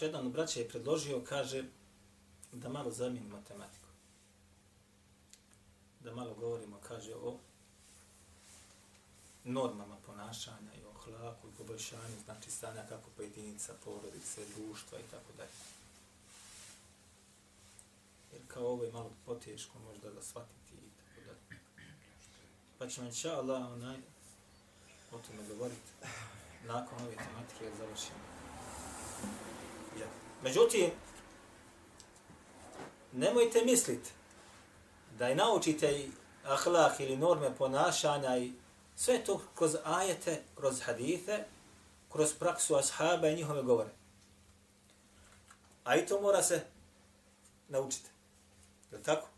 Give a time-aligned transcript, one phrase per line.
[0.00, 1.64] Braćo, jedan od braća je predložio, kaže,
[2.52, 3.88] da malo zamijeni matematiku.
[6.00, 7.38] Da malo govorimo, kaže, o
[9.44, 15.32] normama ponašanja i o hlaku i poboljšanju, znači stanja kako pojedinica, porodice, društva i tako
[15.36, 15.58] dalje.
[18.32, 21.60] Jer kao ovo je malo poteško možda da shvatiti i tako dalje.
[22.78, 23.96] Pa ćemo inša Allah onaj,
[25.12, 25.92] o tome govoriti
[26.66, 28.30] nakon ove tematike završimo.
[30.42, 30.90] Međutim,
[33.12, 34.10] nemojte misliti
[35.18, 36.10] da je naučite i
[36.44, 38.52] ahlak ili norme ponašanja i
[38.96, 41.44] sve to kroz ajete, kroz hadite,
[42.12, 43.90] kroz praksu ashaba i njihove govore.
[45.84, 46.64] A i to mora se
[47.68, 48.10] naučiti.
[48.90, 49.28] Je li tako?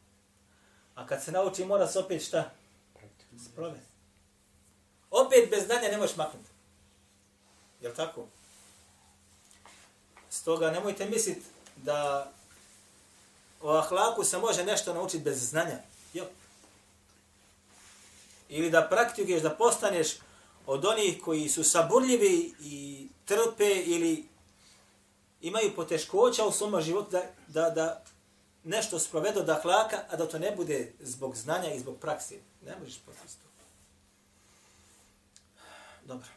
[0.94, 2.50] A kad se nauči, mora se opet šta?
[3.50, 3.92] Sprovesti.
[5.10, 6.50] Opet bez znanja ne možeš maknuti.
[7.80, 8.26] Je li tako?
[10.32, 11.42] Stoga nemojte misliti
[11.76, 12.30] da
[13.60, 15.78] o ahlaku se može nešto naučiti bez znanja.
[16.14, 16.24] Jo.
[18.48, 20.08] Ili da praktikuješ, da postaneš
[20.66, 24.28] od onih koji su saburljivi i trpe ili
[25.40, 28.04] imaju poteškoća u svom životu da, da, da
[28.64, 32.34] nešto sprovedu od ahlaka, a da to ne bude zbog znanja i zbog prakse.
[32.66, 33.48] Ne možeš postići to.
[36.04, 36.28] Dobro.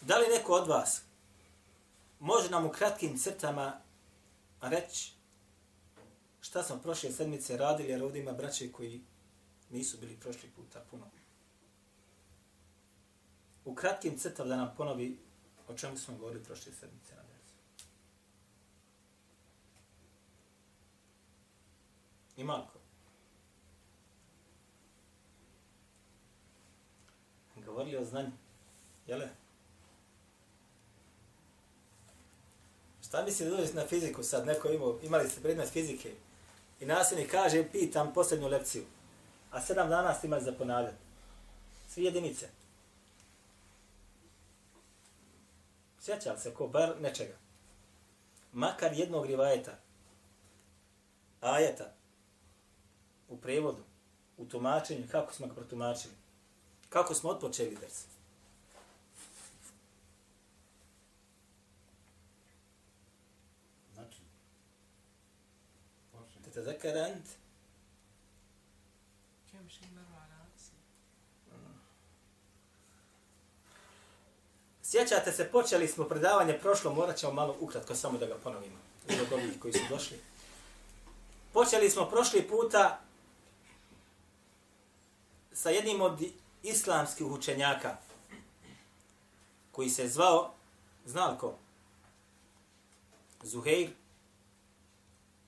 [0.00, 1.00] Da li neko od vas
[2.24, 3.80] može nam u kratkim crtama
[4.60, 5.12] reći
[6.40, 9.00] šta smo prošle sedmice radili, jer ovdje ima braće koji
[9.70, 11.10] nisu bili prošli puta puno.
[13.64, 15.18] U kratkim crtama da nam ponovi
[15.68, 17.54] o čemu smo govorili prošle sedmice na dersu.
[22.36, 22.78] Ima li ko?
[27.66, 28.32] Govorili o znanju.
[29.06, 29.43] Jele?
[33.14, 36.12] Šta misli da na fiziku sad, neko imao, imali ste predmet fizike
[36.80, 38.84] i nasljednik kaže, pitam posljednju lekciju,
[39.50, 40.96] a sedam dana ste imali za ponavljati.
[41.88, 42.48] Svi jedinice.
[46.00, 47.34] Sjeća se ko bar nečega.
[48.52, 49.78] Makar jednog rivajeta,
[51.40, 51.92] ajeta,
[53.28, 53.82] u prevodu,
[54.36, 56.14] u tumačenju, kako smo ga protumačili,
[56.88, 58.14] kako smo otpočeli drs.
[63.94, 64.18] Znači,
[66.12, 66.43] počne.
[66.53, 67.27] تتذكر أنت
[69.51, 70.71] كم شيء مر على رأسي
[74.83, 78.77] Sjećate se, počeli smo predavanje prošlo, morat ćemo malo ukratko samo da ga ponovimo.
[79.07, 80.19] Zbog ovih koji su došli.
[81.53, 82.99] Počeli smo prošli puta
[85.53, 86.21] sa jednim od
[86.63, 87.97] islamskih učenjaka
[89.71, 90.53] koji se zvao,
[91.05, 91.55] znal ko?
[93.43, 93.89] Zuhair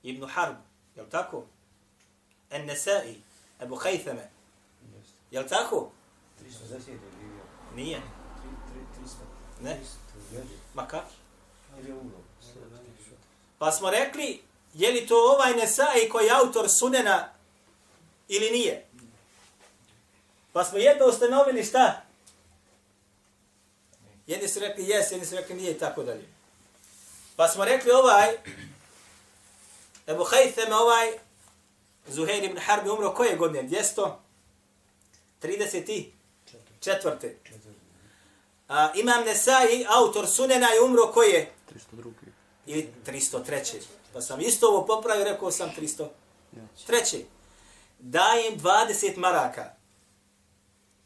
[0.04, 0.56] ibn Harb,
[0.97, 1.45] Jel tako?
[2.51, 3.17] En Nesai,
[3.61, 4.31] Ebu Hajtheme,
[5.31, 5.91] Jel tako?
[6.41, 7.45] 310 je živio.
[7.75, 8.03] Nije.
[9.01, 9.63] 300.
[9.63, 9.81] Ne?
[10.75, 11.11] Ma kako?
[13.59, 14.43] Pa smo rekli,
[14.75, 17.29] je li to ovaj Nesai koji je autor Sunena
[18.29, 18.87] ili nije?
[20.53, 22.03] Pa smo jedno ustanovili šta?
[24.27, 26.29] Jedni su rekli jes, jedni su rekli nije i tako dalje.
[27.37, 28.29] Pa smo rekli ovaj,
[30.07, 31.19] Ebu Haytheme ovaj,
[32.09, 33.69] Zuhair ibn Harbi umro koje godine?
[35.43, 37.33] 234.
[38.69, 41.53] A, imam Nesai, autor Sunena je umro koje?
[41.93, 42.13] 302.
[42.67, 43.81] ili 303.
[44.13, 45.71] Pa sam isto ovo popravio, rekao sam
[46.89, 47.23] 303.
[47.99, 49.75] Dajem 20 maraka.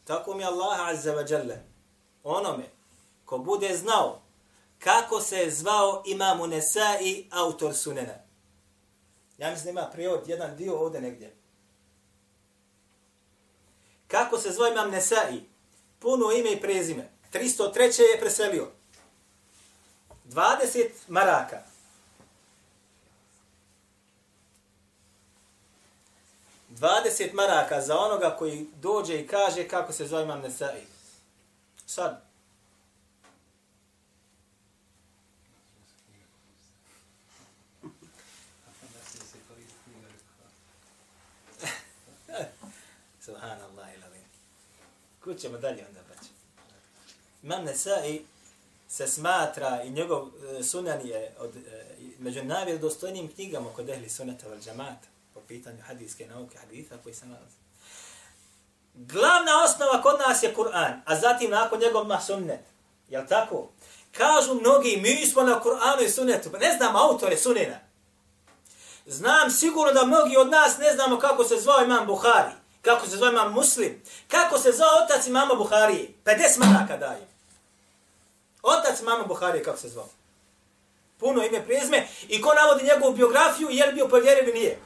[0.04, 1.56] Tako mi Allah azza wa jalla.
[2.24, 2.64] Onome
[3.24, 4.20] ko bude znao
[4.78, 8.29] kako se je zvao imamu Nesai, autor Sunena.
[9.40, 11.34] Ja mislim da ima prijevod jedan dio ovdje negdje.
[14.08, 15.42] Kako se zove imam Nesai?
[15.98, 17.08] Puno ime i prezime.
[17.32, 18.00] 303.
[18.00, 18.70] je preselio.
[20.24, 21.62] 20 maraka.
[26.70, 30.86] 20 maraka za onoga koji dođe i kaže kako se zove imam Nesai.
[31.86, 32.30] Sad.
[43.20, 44.24] Subhanallah ilavim.
[45.30, 46.30] Kud ćemo dalje onda braće?
[47.42, 48.22] Imam Nesai
[48.88, 50.28] se smatra i njegov
[50.58, 51.84] e, sunan je od, e,
[52.18, 57.26] među najvjerodostojnijim knjigama kod ehli sunata val džamata po pitanju hadijske nauke, haditha koji se
[57.26, 57.56] nalazi.
[58.94, 62.64] Glavna osnova kod nas je Kur'an, a zatim nakon njegov ma sunnet.
[63.08, 63.68] Jel tako?
[64.12, 67.78] Kažu mnogi, mi smo na Kur'anu i sunnetu, pa ne znam autore sunena.
[69.06, 73.16] Znam sigurno da mnogi od nas ne znamo kako se zvao imam Buhari, kako se
[73.16, 76.08] zove imam Muslim, kako se zove otac imama Buharije.
[76.24, 77.28] 50 maraka daje.
[78.62, 80.08] Otac mama Buharije, kako se zvao.
[81.18, 84.78] Puno ime prizme i ko navodi njegovu biografiju, je li bio povjeren ili nije.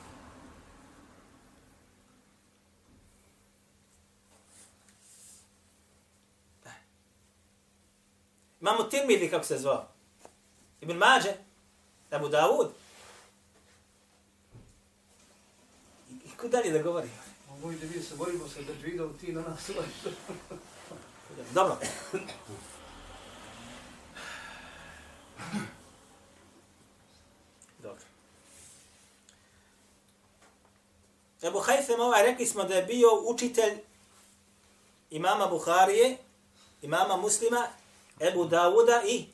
[8.60, 9.88] Imamo Tirmidhi, kako se zvao.
[10.80, 11.32] Ibn Mađe,
[12.10, 12.68] Abu Dawud.
[16.10, 17.23] I, i ko dalje da govorimo?
[17.54, 18.72] Pa moj da vi se borimo se da
[19.20, 19.70] ti na nas.
[21.52, 21.76] Dobro.
[27.78, 28.02] Dobro.
[31.42, 33.78] Ebu Hajfem ovaj rekli smo da je bio učitelj
[35.10, 36.16] imama Buharije,
[36.82, 37.66] imama Muslima,
[38.20, 39.26] Ebu Dawuda i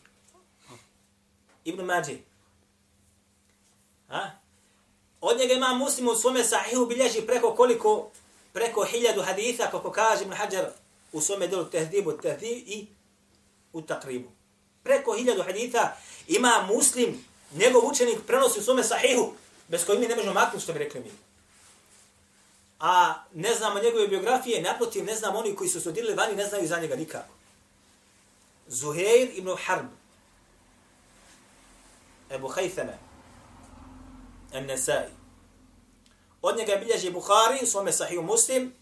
[1.64, 2.18] Ibn Mađi.
[4.08, 4.30] Ha?
[5.20, 8.10] Od njega ima muslim u svome sahihu bilježi preko koliko,
[8.52, 10.70] preko hiljadu haditha, kako kaže Ibn Hajar
[11.12, 12.86] u svome delu tehdibu, tehdib i
[13.72, 14.28] u takribu.
[14.82, 15.96] Preko hiljadu haditha
[16.28, 19.32] ima muslim, njegov učenik prenosi u svome sahihu,
[19.68, 21.10] bez koji mi ne možemo maknuti što bi rekli mi.
[22.80, 26.68] A ne znamo njegove biografije, naprotiv ne znamo oni koji su studirali vani, ne znaju
[26.68, 27.34] za njega nikako.
[28.66, 29.86] Zuhair ibn Harb,
[32.30, 32.94] Ebu Haythame,
[34.52, 35.19] An-Nasai.
[36.42, 38.74] Od njega bilježi Buhari u svome sahiju muslim,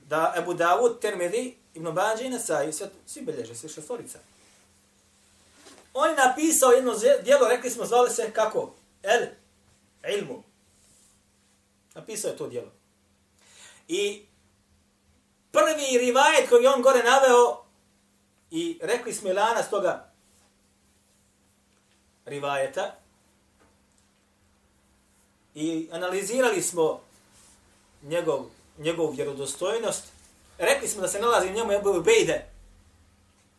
[0.00, 4.18] da Ebu Dawud, Termedi, Ibn Banđe i Nasai, sve, svi bilježe, svi šestorica.
[5.94, 8.74] On je napisao jedno dijelo, rekli smo, zvali se kako?
[9.02, 9.26] El,
[10.18, 10.42] ilmu.
[11.94, 12.70] Napisao je to dijelo.
[13.88, 14.26] I
[15.52, 17.64] prvi rivajet koji on gore naveo,
[18.50, 20.12] i rekli smo lana s toga
[22.24, 23.01] rivajeta,
[25.54, 27.00] i analizirali smo
[28.02, 28.44] njegov,
[28.78, 30.04] njegov vjerodostojnost,
[30.58, 32.46] rekli smo da se nalazi u njemu Ebu Ubejde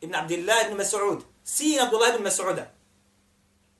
[0.01, 2.65] ibn Abdillah ibn Mas'ud, sin Abdullah ibn Mas'uda.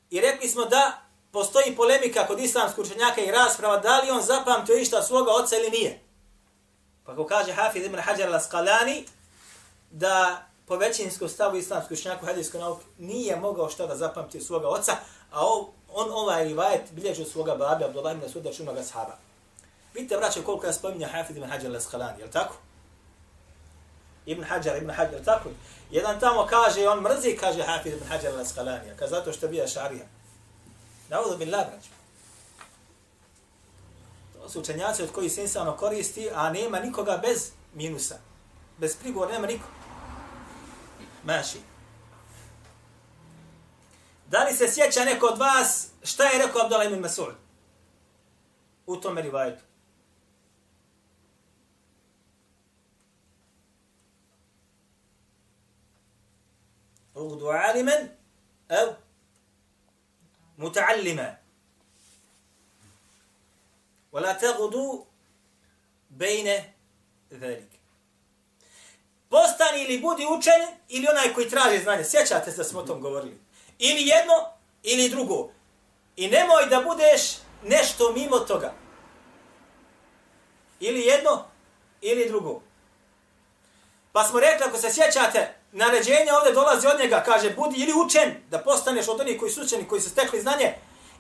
[0.10, 1.02] I rekli smo da
[1.32, 5.70] postoji polemika kod islamskih učenjaka i rasprava da li on zapamtio išta svoga oca ili
[5.70, 6.00] nije.
[7.06, 9.04] Pa ko kaže Hafiz ibn Hajar al-Asqalani
[9.92, 12.62] da po većinskom stavu islamskih učenjaka u hadijskoj
[12.98, 14.92] nije mogao šta da zapamti svoga oca,
[15.32, 15.40] a
[15.94, 19.18] on ovaj rivajet bilježi od svoga babi Abdullah ibn Mas'uda čunog sahaba.
[19.94, 22.56] Vidite, braće, koliko ja spominja Hafid ibn Hajar al-Asqalani, je li tako?
[24.26, 25.50] Ibn Hajar, Ibn Hajar, tako?
[25.92, 30.06] Jedan tamo kaže, on mrzi, kaže Hafid ibn Hajar al-Asqalani, kaže zato što bija šarija.
[31.10, 31.86] Naudu bin labrać.
[34.34, 38.16] To su učenjaci od koji se insano koristi, a nema nikoga bez minusa.
[38.78, 39.68] Bez prigovor nema niko.
[41.24, 41.73] Maši.
[44.34, 47.34] Da li se sjeća neko od vas šta je rekao Abdullah ibn Mas'ud?
[48.86, 49.64] U tom rivajetu.
[57.14, 58.10] Ugdu alimen,
[58.70, 58.88] ev,
[60.58, 61.36] muta'allima.
[64.12, 65.06] Vala tegudu
[66.10, 66.74] bejne
[67.30, 67.78] velike.
[69.30, 72.04] Postani ili budi učen ili onaj koji traži znanje.
[72.04, 73.43] Sjećate se da smo o tom govorili.
[73.86, 74.34] Ili jedno
[74.84, 75.50] ili drugo.
[76.16, 77.22] I nemoj da budeš
[77.64, 78.74] nešto mimo toga.
[80.80, 81.46] Ili jedno
[82.02, 82.62] ili drugo.
[84.12, 88.34] Pa smo rekli, ako se sjećate, naređenje ovdje dolazi od njega, kaže, budi ili učen,
[88.50, 90.74] da postaneš od onih koji su učeni, koji su stekli znanje,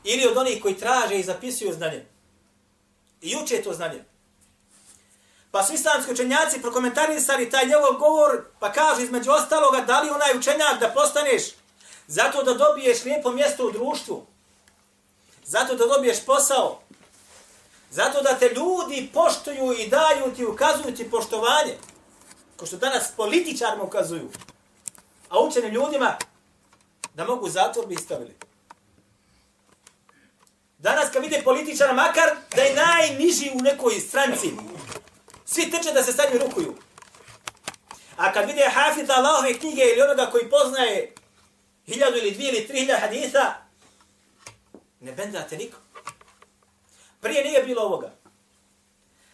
[0.03, 2.05] ili od onih koji traže i zapisuju znanje.
[3.21, 4.03] I uče to znanje.
[5.51, 10.37] Pa su islamski učenjaci prokomentarisali taj njegov govor, pa kažu između ostaloga, da li onaj
[10.37, 11.43] učenjak da postaneš
[12.07, 14.25] zato da dobiješ lijepo mjesto u društvu,
[15.45, 16.79] zato da dobiješ posao,
[17.91, 21.77] zato da te ljudi poštuju i daju ti, ukazuju ti poštovanje,
[22.57, 24.29] ko što danas političarima ukazuju,
[25.29, 26.17] a učenim ljudima
[27.13, 28.35] da mogu zatvor bi stavili.
[30.77, 34.51] Danas kad vide političara, makar da je najniži u nekoj stranci,
[35.45, 36.75] svi teče da se sa njim rukuju.
[38.17, 41.13] A kad vide Hafiza Allahove knjige ili onoga koji poznaje
[41.85, 43.55] hiljadu ili dvije ili tri hiljada haditha,
[44.99, 45.79] ne bendate nikom.
[47.21, 48.11] Prije nije bilo ovoga.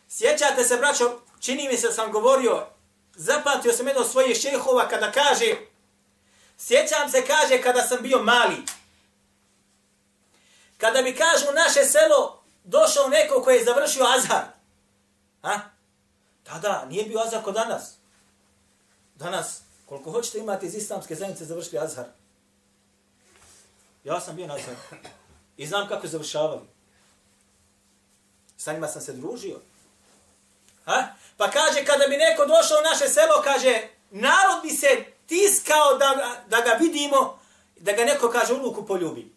[0.10, 2.68] Sjećate se, braćo, čini mi se sam govorio,
[3.16, 5.56] zapamtio sam jedno svojih šehova kada kaže,
[6.58, 8.58] sjećam se, kaže, kada sam bio mali.
[10.78, 14.44] Kada bi kažu u naše selo došao neko koji je završio Azhar.
[15.42, 15.60] Ha?
[16.44, 17.94] Tada nije bio Azhar kod danas.
[19.16, 22.06] Danas, koliko hoćete imati iz islamske zajednice završili Azhar.
[24.04, 24.76] Ja sam bio nazvan.
[25.58, 26.62] I znam kako završavali.
[28.58, 29.60] Sa njima sam se družio.
[30.86, 31.08] Ha?
[31.38, 36.42] Pa kaže, kada bi neko došao u naše selo, kaže, narod bi se tiskao da,
[36.48, 37.40] da ga vidimo,
[37.78, 39.34] da ga neko, kaže, u luku poljubi.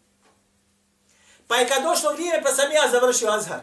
[1.46, 3.60] Pa je kad došlo vrijeme, pa sam ja završio Azhar.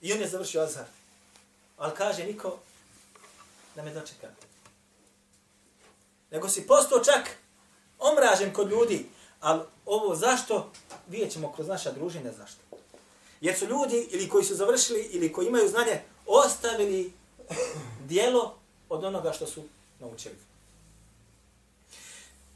[0.00, 0.84] I on je završio Azhar.
[1.78, 2.58] Ali kaže, niko
[3.74, 4.28] da me dočeka.
[6.30, 7.36] Nego si postao čak
[7.98, 9.15] omražen kod ljudi.
[9.40, 10.70] Ali ovo zašto,
[11.08, 12.60] vidjet ćemo kroz naša družine zašto.
[13.40, 17.12] Jer su ljudi ili koji su završili ili koji imaju znanje ostavili
[18.08, 18.54] dijelo
[18.88, 19.62] od onoga što su
[20.00, 20.36] naučili.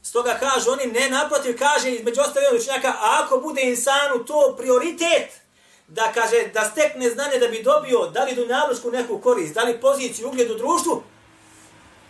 [0.03, 5.41] Stoga kažu oni, ne naprotiv, kaže između ostalih učenjaka, a ako bude insanu to prioritet,
[5.87, 9.81] da kaže, da stekne znanje da bi dobio, da li dunjalušku neku korist, da li
[9.81, 11.03] poziciju, ugled u društvu,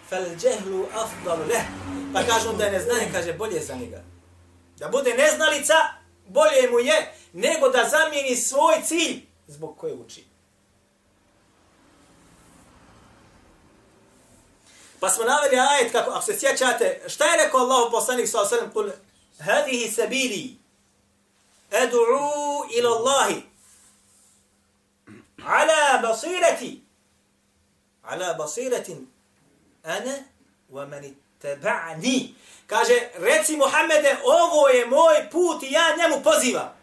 [0.09, 1.63] fel džehlu afdalu leh.
[2.13, 4.10] Pa kažu da je neznanje, kaže, bolje za njega.
[4.81, 5.73] Da bude neznalica,
[6.27, 10.25] bolje mu je, nego da zamijeni svoj cilj zbog koje uči.
[14.99, 18.71] Pa smo naveli ajet kako, ako se sjećate, šta je rekao Allah poslanik sa osallam,
[18.71, 18.89] kul,
[19.39, 20.57] hadihi sabili,
[21.71, 23.41] edu'u ila Allahi,
[25.45, 26.81] ala basirati,
[28.03, 29.07] ala basiratin,
[29.83, 30.17] ana
[30.71, 32.35] wa man taba'ni.
[32.67, 36.81] Kaže, reci Muhammede, ovo je moj put i ja njemu pozivam.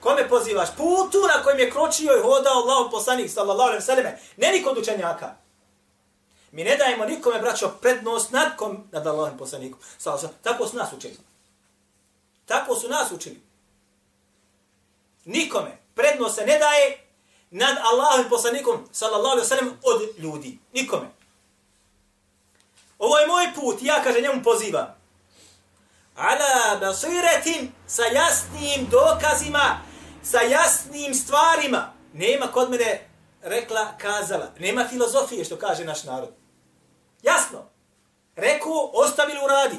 [0.00, 0.68] Kome pozivaš?
[0.76, 4.12] Putu na kojem je kročio i hodao Allah poslanik sallallahu alaihi sallam.
[4.36, 5.34] Ne niko od učenjaka.
[6.52, 9.80] Mi ne dajemo nikome, braćo, prednost nad kom, nad Allahom poslanikom.
[9.98, 11.16] Sallallahu Tako su nas učili.
[12.46, 13.42] Tako su nas učili.
[15.24, 15.78] Nikome.
[15.94, 16.98] Prednost se ne daje
[17.50, 20.58] nad Allahom poslanikom, sallallahu alaihi sallam, od ljudi.
[20.72, 21.23] Nikome.
[22.98, 24.86] Ovo je moj put, ja, kaže, njemu pozivam.
[26.16, 29.80] Ala basiretin sa jasnim dokazima,
[30.22, 31.92] sa jasnim stvarima.
[32.12, 33.08] Nema kod mene
[33.42, 34.52] rekla, kazala.
[34.58, 36.30] Nema filozofije, što kaže naš narod.
[37.22, 37.64] Jasno.
[38.36, 39.76] Reku, ostavili u radi.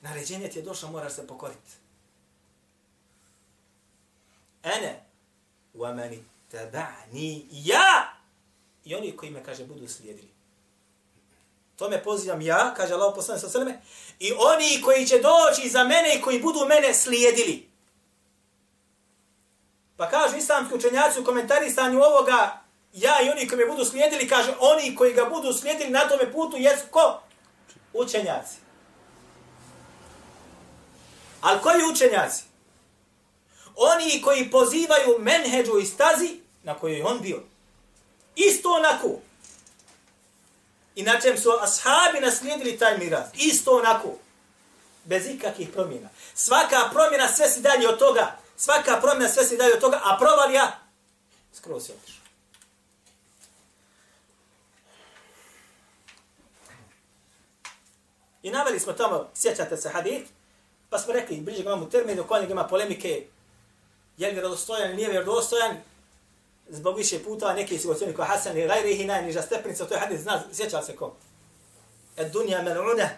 [0.00, 1.70] Naređenje ti je došlo, moraš se pokoriti.
[4.62, 5.04] Ene,
[5.74, 8.12] wa mani taba'ni, ja,
[8.84, 10.37] i oni koji me, kaže, budu slijedili.
[11.78, 13.80] To me pozivam ja, kaže Allah poslanik sa sveme,
[14.18, 17.68] i oni koji će doći za mene i koji budu mene slijedili.
[19.96, 22.60] Pa kažu islamski učenjaci u komentarisanju ovoga,
[22.92, 26.32] ja i oni koji me budu slijedili, kaže, oni koji ga budu slijedili na tome
[26.32, 27.20] putu, jesu ko?
[27.92, 28.56] Učenjaci.
[31.40, 32.42] Ali koji učenjaci?
[33.76, 37.42] Oni koji pozivaju menheđu i stazi na kojoj je on bio.
[38.36, 39.27] Isto onako.
[40.98, 43.26] Inače su ashabi naslijedili taj miraz.
[43.34, 44.14] Isto onako.
[45.04, 46.08] Bez ikakvih promjena.
[46.34, 48.36] Svaka promjena sve si dalje od toga.
[48.56, 50.78] Svaka promjena sve si dalje od toga, a provalija
[51.52, 52.24] skroz se otišao.
[58.42, 60.30] I naveli smo tamo, sjećate se hadith,
[60.90, 63.26] pa smo rekli, bliže ga imamo terminu, kod ima polemike,
[64.16, 65.76] je li vjerodostojan, nije vjerodostojan,
[66.68, 70.22] zbog više puta neki su ocjeni kao Hasan i Gajrihi, najniža stepenica, to je hadith,
[70.22, 71.16] zna, sjeća se ko?
[72.16, 73.08] Ed dunja mel'una.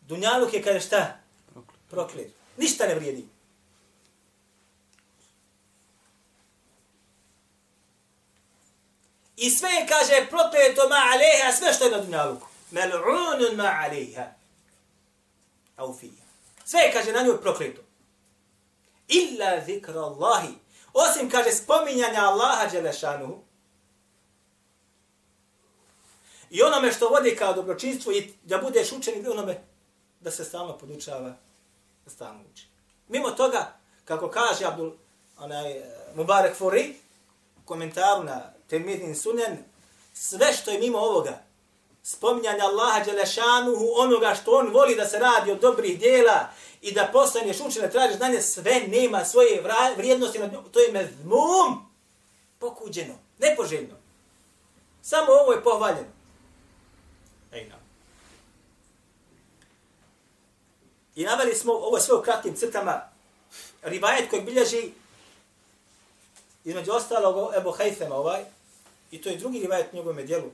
[0.00, 1.16] Dunjaluk je kada šta?
[1.90, 2.32] Proklet.
[2.56, 3.26] Ništa ne vrijedi.
[9.36, 12.46] I sve je, kaže, prokleto ma aleha, sve što je na dunjaluku.
[12.70, 14.26] Mel'unun ma aleha.
[15.76, 16.24] Au fija.
[16.64, 17.82] Sve je, kaže, na njoj prokleto.
[19.08, 20.54] Illa zikra Allahi.
[20.92, 23.42] Osim, kaže, spominjanja Allaha Đelešanu
[26.50, 29.60] I onome što vodi kao dobročinstvo i da budeš učenik onome
[30.20, 31.32] da se stalno podučava,
[32.04, 32.66] da stalno uči.
[33.08, 33.72] Mimo toga,
[34.04, 34.92] kako kaže Abdul
[35.38, 35.82] onaj, eh,
[36.14, 36.94] Mubarek Furi,
[37.64, 39.58] komentaru na Temidin Sunen,
[40.12, 41.42] sve što je mimo ovoga,
[42.10, 46.48] spominjanja Allaha Đelešanuhu, onoga što on voli da se radi od dobrih dijela
[46.80, 49.62] i da postaneš učen, da tražiš znanje, sve nema svoje
[49.96, 50.64] vrijednosti, nad njom.
[50.72, 51.90] to je mezmum,
[52.58, 53.94] pokuđeno, nepoželjno.
[55.02, 56.08] Samo ovo je pohvaljeno.
[57.52, 57.74] Ejna.
[61.14, 63.02] I naveli smo ovo sve u kratkim crtama,
[63.82, 64.90] rivajet koji bilježi
[66.64, 68.44] između ostalog Ebu Hajfema ovaj,
[69.10, 70.50] i to je drugi rivajet u njegovom dijelu,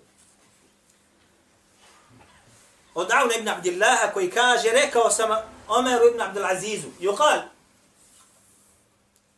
[2.97, 5.31] od Auna ibn Abdillaha koji kaže, rekao sam
[5.69, 7.43] Omeru ibn Abdulazizu, yuqal,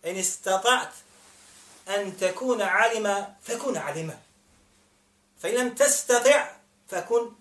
[0.03, 0.88] in istata'at
[1.87, 4.12] an takuna alima, fakun alima.
[5.41, 6.43] Fa lam tastati'
[6.91, 7.35] fakun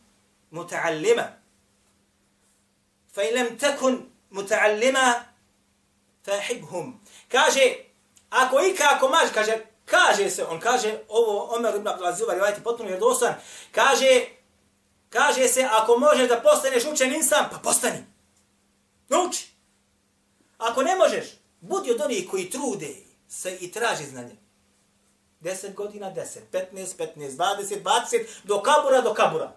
[0.52, 1.26] muta'allima.
[3.14, 5.14] Fa lam takun muta'allima,
[6.26, 7.00] fahibhum.
[7.30, 7.76] Kaže,
[8.30, 12.90] ako i kako maš, kaže, kaže se, on kaže, ovo Omer ibn Abdulazizu, rivajati potpuno
[12.90, 13.34] vjerodostan,
[13.72, 14.37] kaže,
[15.10, 18.04] Kaže se, ako možeš da postaneš učen insan, pa postani.
[19.10, 19.48] Nauči.
[20.58, 21.26] Ako ne možeš,
[21.62, 22.96] budi od onih koji trude
[23.28, 24.36] se i traži znanje.
[25.42, 29.52] 10 godina, 10, 15, 15, 20, 20, do kabura, do kabura.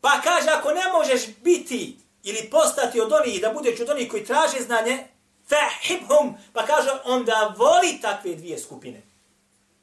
[0.00, 4.24] Pa kaže, ako ne možeš biti ili postati od onih, da budeš od onih koji
[4.24, 5.06] traže znanje,
[5.48, 9.02] fahibhum, pa kaže, onda voli takve dvije skupine.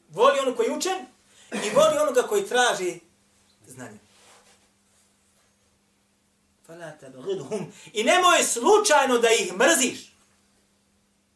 [0.10, 1.13] Voli ono koji je učen
[1.54, 3.00] i voli onoga koji traži
[3.68, 3.98] znanje.
[6.68, 7.74] Fala tabghidhum.
[7.94, 10.14] I nemoj slučajno da ih mrziš.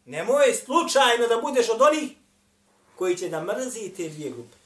[0.05, 2.11] Nemoj slučajno da budeš od onih
[2.95, 4.57] koji će da mrzi te dvije grupe.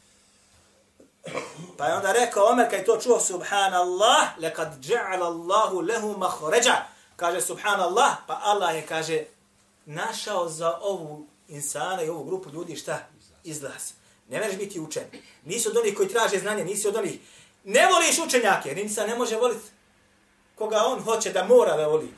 [1.78, 6.76] Pa je onda rekao Omer kad je to čuo subhanallah, lekad ja'ala Allahu lehu mahređa.
[7.16, 9.24] Kaže subhanallah, pa Allah je kaže
[9.86, 13.00] našao za ovu insana i ovu grupu ljudi šta?
[13.44, 14.01] Izlaz.
[14.32, 15.04] Ne možeš biti učen.
[15.46, 17.20] Nisi od onih koji traže znanje, nisi od onih...
[17.64, 19.66] Ne voliš učenjake, jer insan ne može voliti
[20.56, 22.14] koga on hoće da mora da voli.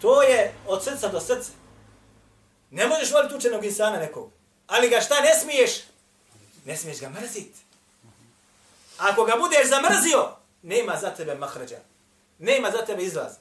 [0.00, 1.50] To je od srca do srca.
[2.70, 4.30] Ne možeš voliti učenog insana nekog.
[4.66, 5.70] Ali ga šta ne smiješ?
[6.64, 7.58] Ne smiješ ga mrziti.
[8.98, 11.78] Ako ga budeš zamrzio, nema za tebe mahrađa.
[12.38, 13.32] Nema za tebe izlaz.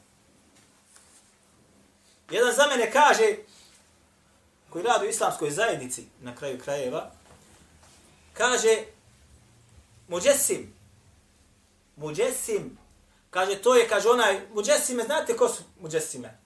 [2.32, 3.36] Jedan za mene kaže,
[4.70, 7.12] koji radi u islamskoj zajednici, na kraju krajeva,
[8.34, 8.84] kaže,
[10.08, 10.74] muđesim,
[11.96, 12.78] muđesim,
[13.30, 16.38] kaže, to je, kaže onaj, muđesime, znate ko su muđesime?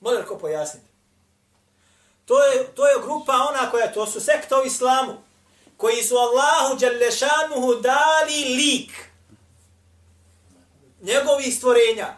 [0.00, 0.86] Može ko pojasniti?
[2.24, 5.12] To je, to je grupa ona koja, to su sekta u islamu,
[5.76, 9.10] koji su Allahu Đalešanuhu dali lik
[11.00, 12.16] njegovih stvorenja.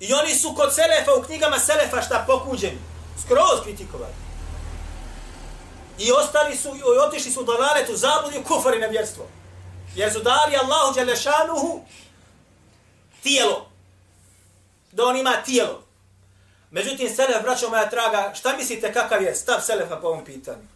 [0.00, 2.78] I oni su kod Selefa, u knjigama Selefa šta pokuđeni,
[3.24, 4.27] skroz kritikovali.
[5.98, 9.26] I ostali su, i otišli su u dalalet, u zabludi, u kufar i nevjerstvo.
[9.94, 11.84] Jer su dali Allahu Đalešanuhu
[13.22, 13.70] tijelo.
[14.92, 15.82] Da on ima tijelo.
[16.70, 20.68] Međutim, Selef, braćo moja traga, šta mislite kakav je stav Selefa po ovom pitanju?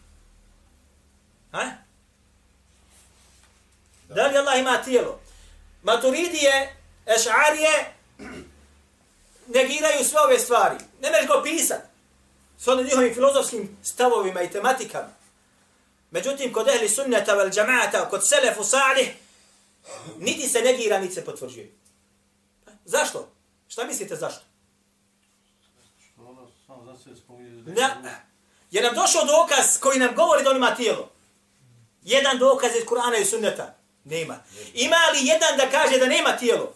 [1.51, 1.63] Ha?
[4.07, 4.15] Da.
[4.15, 5.19] da li Allah ima tijelo?
[5.83, 7.83] Maturidije, Eš'arije,
[9.47, 10.75] negiraju sve ove stvari.
[11.01, 11.92] Ne možeš go pisat.
[12.63, 15.09] S onim njihovim filozofskim stavovima i tematikama.
[16.11, 19.09] Međutim, kod ehli sunnata vel džamaata, kod Selefu salih,
[20.17, 21.71] niti se negira, niti se potvrđuje.
[22.85, 23.29] Zašto?
[23.67, 24.41] Šta mislite zašto?
[27.65, 27.89] Ne,
[28.71, 31.09] je nam došao dokaz koji nam govori da on ima tijelo.
[32.03, 33.75] Jedan dokaz iz Kur'ana i sunneta.
[34.03, 34.43] Nema.
[34.73, 36.73] Ima li jedan da kaže da nema tijelo?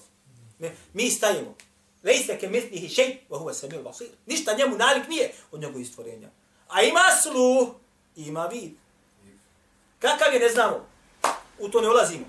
[0.59, 0.75] Ne.
[0.93, 1.55] Mi stajemo.
[2.03, 4.07] Lejse ke mitnihi šej, wa huwa samil basir.
[4.25, 6.29] Ništa njemu nalik nije od njegovih stvorenja.
[6.67, 7.67] A ima sluh,
[8.15, 8.71] ima vid.
[9.99, 10.85] Kakav je, ne znamo.
[11.59, 12.25] U to ne ulazimo.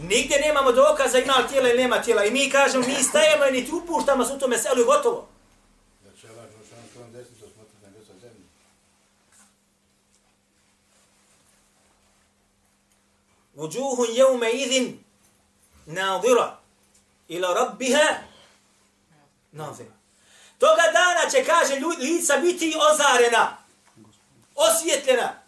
[0.00, 2.24] Nigdje nemamo dokaza ima li tijela ili nema tijela.
[2.24, 5.28] I mi kažemo, mi stajemo i niti upuštamo se u tome selu i gotovo.
[13.54, 15.04] Vujuhun jevme idhin
[15.86, 16.58] nadira
[17.28, 18.14] ila rabbiha
[19.52, 19.92] nazira.
[20.58, 23.56] Toga dana će, kaže, lica biti ozarena,
[24.54, 25.42] osvjetljena,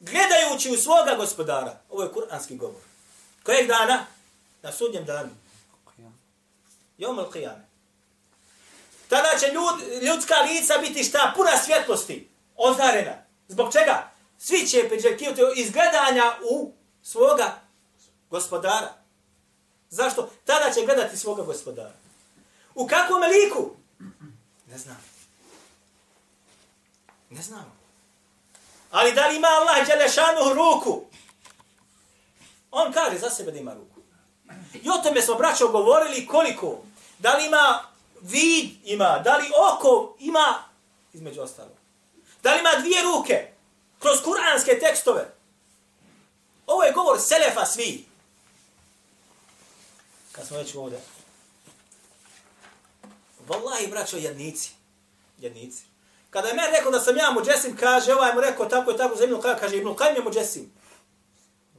[0.00, 1.80] gledajući u svoga gospodara.
[1.90, 2.82] Ovo je kuranski govor.
[3.42, 4.06] Kojeg dana?
[4.62, 5.30] Na sudnjem danu.
[6.98, 7.68] Jom al qiyame.
[9.08, 11.32] Tada će ljud, ljudska lica biti šta?
[11.36, 12.28] Puna svjetlosti.
[12.56, 13.14] Ozarena.
[13.48, 14.10] Zbog čega?
[14.38, 17.60] Svi će priželjkivati izgledanja u svoga
[18.30, 18.97] gospodara.
[19.90, 20.30] Zašto?
[20.44, 21.92] Tada će gledati svoga gospodara.
[22.74, 23.70] U kakvom liku?
[24.66, 25.04] Ne znam.
[27.30, 27.78] Ne znam.
[28.90, 31.04] Ali da li ima Allah Đelešanu ruku?
[32.70, 34.00] On kaže za sebe da ima ruku.
[34.74, 36.78] I o tome smo, braćo, govorili koliko.
[37.18, 37.84] Da li ima
[38.20, 40.62] vid ima, da li oko ima,
[41.12, 41.70] između ostalo.
[42.42, 43.52] Da li ima dvije ruke,
[43.98, 45.34] kroz kuranske tekstove.
[46.66, 48.04] Ovo je govor Selefa svi.
[50.38, 51.00] Kad smo već ovdje.
[53.48, 54.70] Wallahi, braćo, jednici.
[55.38, 55.82] Jednici.
[56.30, 59.16] Kada je meni rekao da sam ja muđesim, kaže, ovaj mu rekao tako i tako
[59.16, 60.72] za Ibn Qajim, kaže Ibn Qajim je muđesim.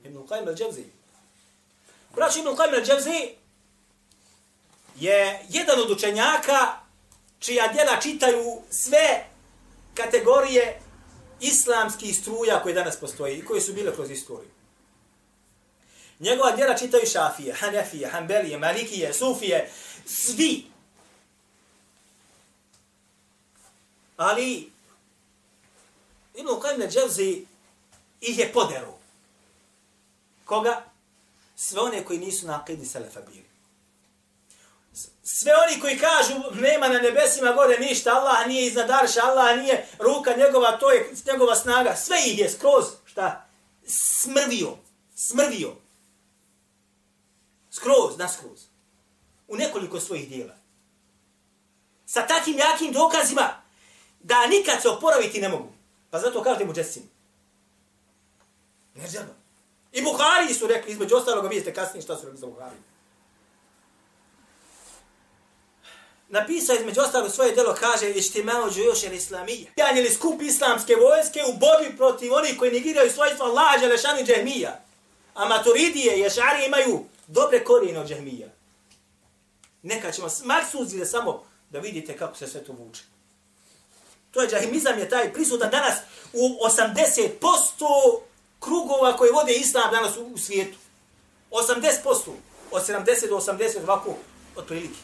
[0.03, 0.83] Ibn Qajim al-Džavzi.
[2.15, 3.29] Braćo, Ibn Qajim al-Džavzi
[4.95, 6.79] je jedan od učenjaka
[7.39, 9.25] čija djela čitaju sve
[9.93, 10.81] kategorije
[11.39, 14.58] islamskih struja koje danas postoji i koje su bile kroz istoriju.
[16.19, 19.71] Njegova djela čitaju šafije, hanefije, hanbelije, malikije, sufije,
[20.05, 20.65] svi.
[24.17, 24.71] Ali
[26.35, 27.45] Ibn Qajm Neđevzi
[28.21, 28.93] ih je poderu.
[30.45, 30.83] Koga?
[31.55, 33.49] Sve one koji nisu na akidi Selefa bili.
[35.23, 39.87] Sve oni koji kažu nema na nebesima gore ništa, Allah nije iznad arša, Allah nije
[39.99, 41.95] ruka njegova, to je njegova snaga.
[41.95, 43.47] Sve ih je skroz, šta?
[43.87, 44.77] Smrvio.
[45.15, 45.75] Smrvio.
[47.79, 48.59] Skroz, naskroz.
[49.47, 50.55] U nekoliko svojih dijela.
[52.05, 53.61] Sa takim jakim dokazima
[54.19, 55.73] da nikad se oporaviti ne mogu.
[56.09, 57.09] Pa zato kažete mu džesim.
[58.95, 59.33] Ne želba.
[59.91, 62.75] I Buhari su rekli, između ostaloga, vidite kasnije šta su rekli za Buhari.
[66.29, 69.71] napisao između ostalog svoje delo, kaže Ištimao džujoš el islamija.
[69.75, 74.79] Janjeli skup islamske vojske u borbi protiv onih koji negiraju svojstvo Allaha Đelešanu i Džehmija.
[75.33, 78.47] A maturidije, ješari imaju dobre korijene od džahmija.
[79.81, 83.01] Neka ćemo maksuzile samo da vidite kako se sve to vuče.
[84.31, 85.95] To je džahimizam je taj prisutan danas
[86.33, 88.19] u 80%
[88.59, 90.77] krugova koje vode islam danas u, u svijetu.
[91.51, 92.31] 80%.
[92.71, 94.15] Od 70 do 80 ovako
[94.55, 94.99] otprilike.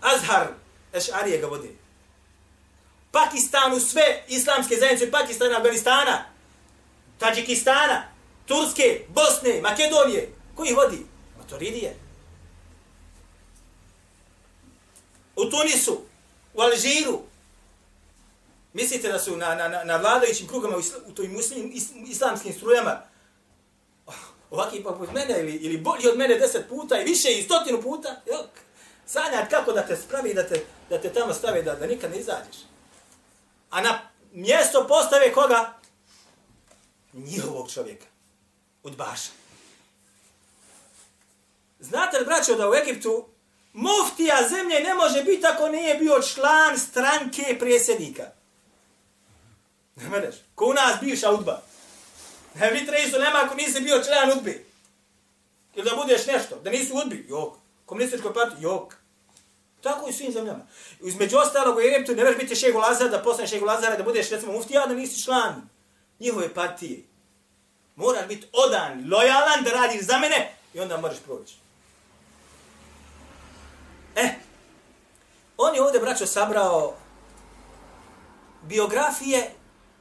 [0.00, 0.46] Azhar
[0.92, 1.68] Ešarije ga vode.
[3.10, 6.24] Pakistanu sve islamske zajednice, Pakistana, Afganistana,
[7.18, 8.02] Tadžikistana,
[8.46, 10.37] Turske, Bosne, Makedonije.
[10.58, 11.06] Ko vodi?
[11.38, 11.96] Maturidije.
[15.36, 16.00] U Tunisu,
[16.54, 17.20] u Alžiru.
[18.72, 22.52] Mislite da su na, na, na, vladajućim krugama u, isla, u toj muslim, is, islamskim
[22.52, 23.02] strujama
[24.06, 24.14] oh,
[24.50, 28.20] ovakvi poput mene ili, ili bolji od mene deset puta i više i stotinu puta?
[28.26, 28.50] Jok
[29.06, 32.18] sanjat kako da te spravi da te, da te tamo stave da, da nikad ne
[32.18, 32.56] izađeš.
[33.70, 34.00] A na
[34.32, 35.78] mjesto postave koga?
[37.12, 38.06] Njihovog čovjeka.
[38.82, 39.47] Udbaša.
[41.80, 43.28] Znate li, braćo, da u Egiptu
[43.72, 48.26] muftija zemlje ne može biti ako nije bio član stranke prijesednika.
[49.96, 50.34] Ne mereš?
[50.54, 51.62] Ko u nas bivša udba.
[52.54, 54.66] Ne vi tresu nema ako nisi bio član udbi.
[55.74, 57.26] Ili da budeš nešto, da nisi udbi.
[57.28, 58.94] Jok komunističkoj partiji, jok.
[59.82, 60.66] Tako i svim zemljama.
[61.00, 64.30] Između ostalog u Egiptu ne možeš biti šegu Lazara, da postaneš šegu Lazara, da budeš
[64.30, 65.68] recimo muftija, da nisi član
[66.20, 67.02] njihove partije.
[67.96, 71.54] Moraš biti odan, lojalan, da radiš za mene i onda možeš proći.
[74.18, 74.34] E,
[75.56, 76.94] on je ovdje, braćo, sabrao
[78.62, 79.50] biografije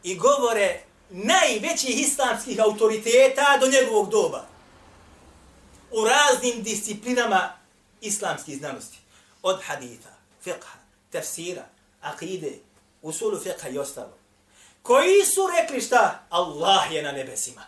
[0.03, 4.45] i govore najvećih islamskih autoriteta do njegovog doba.
[5.91, 7.53] U raznim disciplinama
[8.01, 8.97] islamskih znanosti.
[9.41, 10.10] Od haditha,
[10.45, 10.77] fiqha,
[11.12, 11.65] tafsira,
[12.01, 12.60] akide,
[13.01, 14.17] usulu fiqha i ostalo.
[14.82, 16.25] Koji su rekli šta?
[16.30, 17.65] Allah je na nebesima.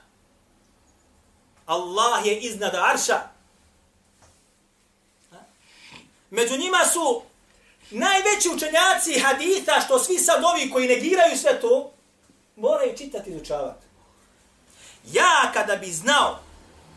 [1.65, 3.38] Allah je iznad arša.
[6.29, 7.21] Među njima su
[7.91, 11.91] najveći učenjaci haditha, što svi sad ovi koji negiraju sve to,
[12.55, 13.85] moraju čitati i izučavati.
[15.11, 16.39] Ja kada bi znao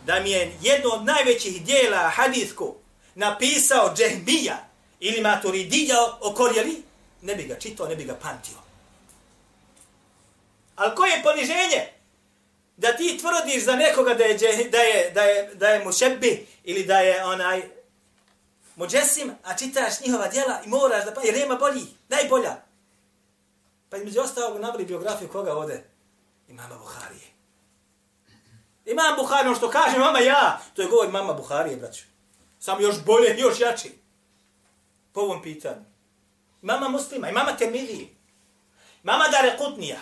[0.06, 2.74] da mi je jedno od najvećih dijela hadithku
[3.14, 4.68] napisao Džehmija
[5.00, 6.82] ili Maturidija okorjeli,
[7.22, 8.56] ne bi ga čitao, ne bi ga pamtio.
[10.76, 11.88] Ali koje je poniženje?
[12.76, 14.34] Da ti tvrdiš za nekoga da je,
[14.70, 17.62] da je, da je, da je mušebi ili da je onaj
[18.76, 22.56] mođesim, a čitaš njihova djela i moraš da pa, jer nema bolji, najbolja.
[23.90, 25.84] Pa između ostalog nabili biografiju koga ode?
[26.48, 27.32] Imama Buharije.
[28.84, 32.04] Imam Buhari, ono što kaže mama ja, to je govor mama Buharije, braću.
[32.58, 33.98] Samo još bolje, još jači.
[35.12, 35.84] Po ovom pitanju.
[36.62, 38.08] Mama muslima, i mama temidije.
[39.02, 39.98] Mama Dare Kutnija.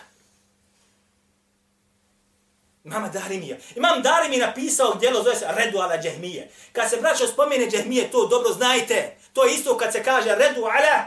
[2.85, 3.57] Imam Darimija.
[3.77, 6.51] Imam Darimi napisao djelo zove se Redu ala Džehmije.
[6.73, 9.17] Kad se braćo spomene Džehmije, to dobro znajte.
[9.33, 11.07] To je isto kad se kaže Redu ala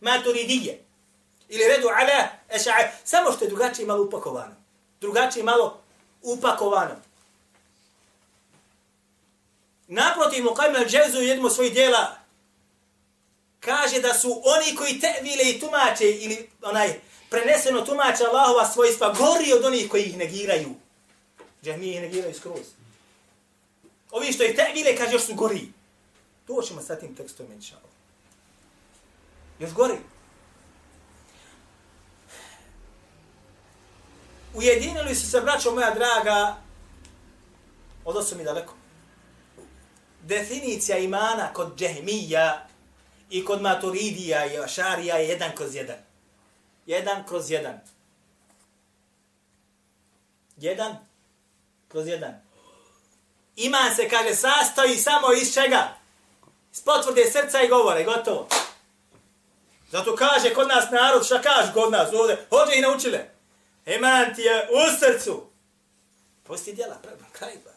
[0.00, 0.84] Maturidije.
[1.48, 2.88] Ili redu ala eša'ir.
[3.04, 4.54] Samo što je drugačije malo upakovano.
[5.00, 5.80] Drugačije malo
[6.22, 6.96] upakovano.
[9.88, 12.16] Naprotiv, Muqaym al-đevzu u jednom svojih djela
[13.60, 19.52] kaže da su oni koji tevile i tumače ili onaj preneseno tumače Allahova svojstva gori
[19.52, 20.74] od onih koji ih negiraju.
[21.64, 22.66] Džahmije negiraju skroz.
[24.10, 25.72] Ovi što ih tevile kaže još su gori.
[26.46, 27.76] To ćemo sa tim tekstom inša
[29.58, 29.98] Još gori.
[34.54, 36.56] Ujedinili su se, braćo moja draga,
[38.04, 38.74] odo su mi daleko.
[40.22, 42.66] Definicija imana kod džehmija
[43.30, 45.96] i kod maturidija i ašarija je jedan kroz jedan.
[46.86, 47.80] Jedan kroz jedan.
[50.56, 51.11] Jedan
[51.92, 52.34] kroz jedan.
[53.56, 55.88] Iman se, kaže, sastoji samo iz čega?
[56.72, 58.48] Iz potvrde srca i govore, gotovo.
[59.90, 62.46] Zato kaže kod nas narod, šta kaže kod nas ovdje?
[62.50, 63.28] Hođe i naučile.
[63.86, 65.42] Iman ti je u srcu.
[66.42, 67.70] Posti djela, prema, kraj ba.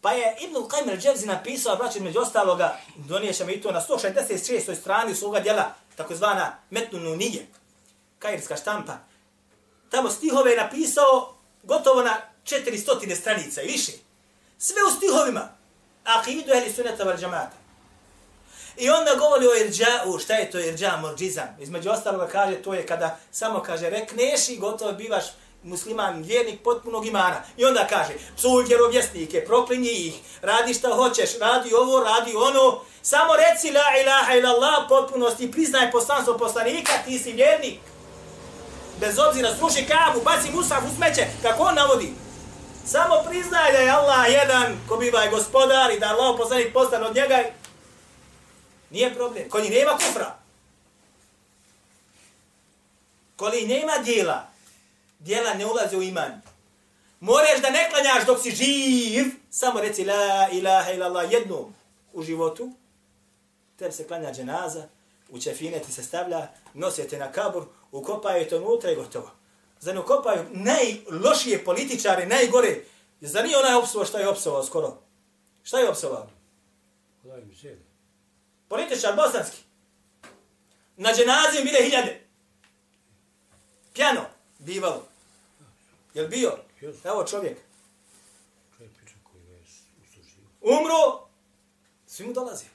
[0.00, 4.80] Pa je Ibn Qajm al-Dževzi napisao, braći, među ostaloga, doniješamo i to na 166.
[4.80, 7.46] strani svoga djela, takozvana Metnu Nunije,
[8.18, 8.96] kajirska štampa.
[9.90, 13.92] Tamo stihove je napisao gotovo na 400 stranica i više.
[14.58, 15.48] Sve u stihovima.
[16.04, 17.62] Aqidu ehli sunata val džamata.
[18.76, 21.56] I onda govori o irđa'u, šta je to irđa, morđizam.
[21.60, 25.24] Između ostaloga kaže, to je kada samo kaže, rekneš i gotovo bivaš
[25.62, 27.42] musliman, vjernik potpunog imana.
[27.56, 33.32] I onda kaže, psuj vjerovjesnike, proklinji ih, radi šta hoćeš, radi ovo, radi ono, samo
[33.36, 37.80] reci la ilaha illallah, potpunosti, priznaj poslanstvo poslanika, ti si vjernik.
[39.02, 42.12] Bez obzira, sruši kabu, baci musaf u smeće, kako on navodi.
[42.86, 46.72] Samo priznaj da je Allah jedan, ko biva ovaj je gospodar i da Allah poslanik
[46.72, 47.44] postan od njega.
[48.90, 49.50] Nije problem.
[49.50, 50.38] Ko nema kufra.
[53.36, 54.46] Koli nema dijela,
[55.18, 56.42] dijela ne ulaze u iman.
[57.20, 61.74] Moraš da ne klanjaš dok si živ, samo reci la ilaha illallah jednom
[62.12, 62.72] u životu,
[63.78, 64.88] tebi se klanja dženaza,
[65.32, 69.30] u čefine ti se stavlja, nosite na kabur, ukopaju to unutra i gotovo.
[69.80, 72.84] Za ne ukopaju najlošije političare, najgore.
[73.20, 74.98] Za nije onaj opsovao šta je opsovao skoro?
[75.62, 76.28] Šta je opsovao?
[78.68, 79.58] Političar bosanski.
[80.96, 82.26] Na dženazi bile hiljade.
[83.94, 84.24] Pjano,
[84.58, 85.06] bivalo.
[86.14, 86.58] Jel bio?
[87.04, 87.58] Evo čovjek.
[90.60, 91.28] Umro,
[92.06, 92.71] svi mu dolazi.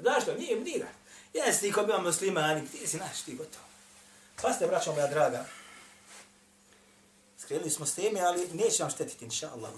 [0.00, 0.34] Znaš što?
[0.34, 0.88] Nije, mdira.
[1.32, 3.64] Jesi ti ko bio muslimani, ti si naš, ti gotovo.
[4.42, 5.44] Pa ste, braćo moja draga,
[7.38, 9.70] skrenuli smo s teme, ali neće vam štetiti, inša Allah.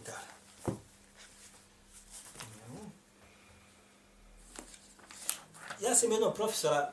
[5.80, 6.92] Ja sam jednog profesora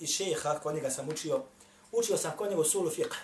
[0.00, 1.42] i šeha, kod njega sam učio,
[1.92, 3.16] učio sam kod njega usulu fiqh.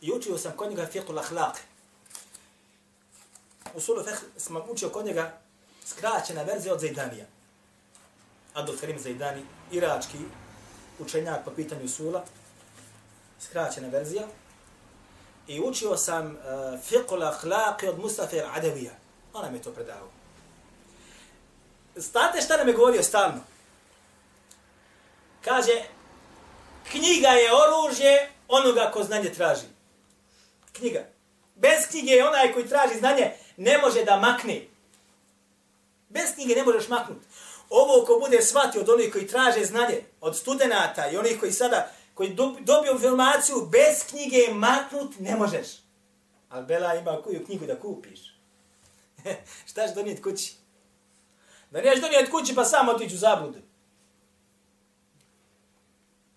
[0.00, 1.54] I učio sam kod njega fiqh l-akhlaq.
[3.74, 5.40] Fiqh sam učio kod njega
[5.86, 7.26] skraćena verzija od Zajdanija.
[8.54, 10.18] Abdul Karim Zaidani, irački
[10.98, 12.24] učenjak po pitanju sula,
[13.40, 14.22] skraćena verzija.
[15.48, 16.32] I učio sam uh,
[16.88, 18.92] fiqh l-akhlaq od Mustafa Adavija.
[19.32, 20.08] Ona mi to predao.
[21.96, 23.40] State šta nam je govorio stalno?
[25.44, 25.82] Kaže,
[26.90, 29.66] knjiga je oružje onoga ko znanje traži.
[30.72, 31.04] Knjiga.
[31.54, 34.66] Bez knjige je onaj koji traži znanje ne može da makne.
[36.08, 37.26] Bez knjige ne možeš maknuti.
[37.70, 41.90] Ovo ko bude shvatio od onih koji traže znanje, od studenta i onih koji sada,
[42.14, 45.66] koji dobiju informaciju, bez knjige maknut ne možeš.
[46.48, 48.20] Ali Bela ima koju knjigu da kupiš.
[49.70, 50.54] Šta ćeš donijeti kući?
[51.70, 53.58] Da niješ donijeti kući pa samo otići u zabludu.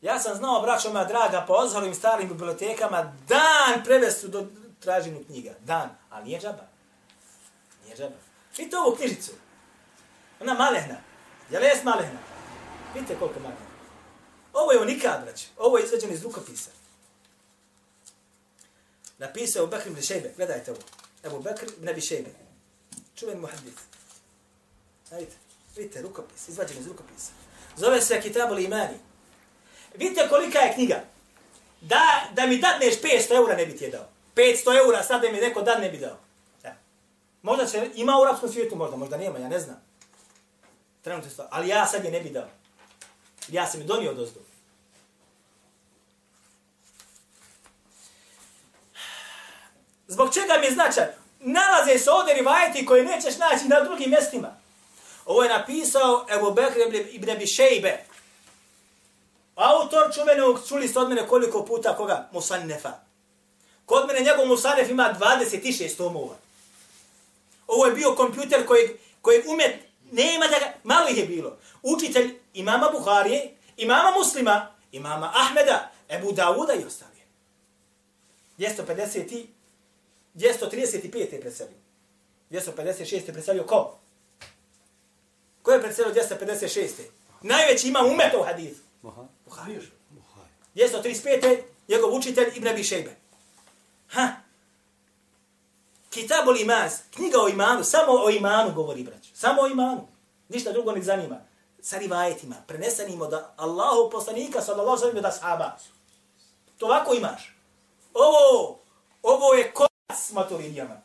[0.02, 4.48] Ja sam znao, braćo moja draga, po ozhorovim starim bibliotekama, dan prevestu do
[4.80, 5.52] traženju knjiga.
[5.60, 5.90] Dan.
[6.10, 6.68] Ali nije džaba.
[7.84, 8.16] Nije džaba.
[8.58, 9.32] Vidite ovu knjižicu.
[10.42, 11.13] Ona malehna.
[11.54, 12.20] Je li jes malena?
[12.94, 13.66] Vidite koliko malena.
[14.54, 15.46] Ovo je unikad, brać.
[15.58, 16.70] Ovo je izveđeno iz rukopisa.
[19.18, 20.34] Napisao je u Bekr ibn Šejbe.
[20.38, 20.82] Gledajte ovo.
[21.24, 22.30] Evo Bekr ibn Šejbe.
[23.16, 23.74] Čuven muhaddis.
[25.12, 25.36] Vidite.
[25.76, 26.48] Vidite, rukopis.
[26.48, 27.32] Izvađen iz rukopisa.
[27.78, 28.98] Zove se Kitabul Imani.
[29.96, 31.04] Vidite kolika je knjiga.
[31.82, 34.08] Da, da mi dadneš 500 eura ne bi ti je dao.
[34.36, 36.18] 500 eura sad da mi neko dad ne bi dao.
[36.64, 36.76] Ja.
[37.42, 39.83] Možda će, ima u arapskom svijetu možda, možda nema, ja ne znam.
[41.04, 42.48] Trenutno to, ali ja sad je ne bi dao.
[43.48, 44.40] Ja sam je donio dozdu.
[50.08, 51.06] Zbog čega mi je značaj?
[51.40, 54.56] Nalaze se ovdje rivajeti koje nećeš naći na drugim mjestima.
[55.26, 56.80] Ovo je napisao Ebu Bekr
[57.12, 58.06] ibn Abi Shejbe.
[59.56, 62.30] Autor čuvenog, čuli ste od mene koliko puta koga?
[62.32, 62.92] Musannefa.
[63.86, 66.36] Kod mene njegov Musanef ima 26 tomova.
[67.68, 69.76] Ovo je bio kompjuter kojeg, kojeg umet,
[70.14, 71.58] nema da ga, malo ih je bilo.
[71.82, 77.22] Učitelj imama Buharije, imama Muslima, imama Ahmeda, Ebu Dauda i ostali.
[78.58, 79.48] 250 i
[80.36, 81.78] 235 je preselio.
[82.52, 84.00] 256 je preselio ko?
[85.62, 86.90] Ko je preselio 256?
[87.42, 88.82] Najveći ima umeta u hadithu.
[90.10, 90.48] Buhari.
[90.76, 93.16] 235 je njegov učitelj Ibn Abi Šejbe.
[94.08, 94.43] Ha?
[96.14, 99.30] Kitab ul Imaz, knjiga o imanu, samo o imanu govori, braću.
[99.34, 100.08] Samo o imanu.
[100.50, 101.40] Ništa drugo ne zanima.
[101.82, 105.78] Sa rivajetima, prenesenim od Allahu poslanika, sallallahu sallam, da sahaba.
[106.78, 107.56] To ovako imaš.
[108.14, 108.80] Ovo,
[109.24, 111.02] ovo je kolac maturidijama.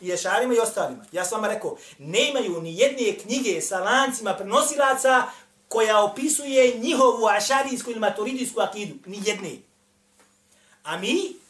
[0.00, 1.04] I ješarima i ostalima.
[1.12, 5.22] Ja sam vam rekao, nemaju ni jedne knjige sa lancima prenosilaca
[5.68, 8.94] koja opisuje njihovu ašarijsku ili maturidijsku akidu.
[9.06, 9.58] Ni jedne.
[10.84, 11.41] A mi,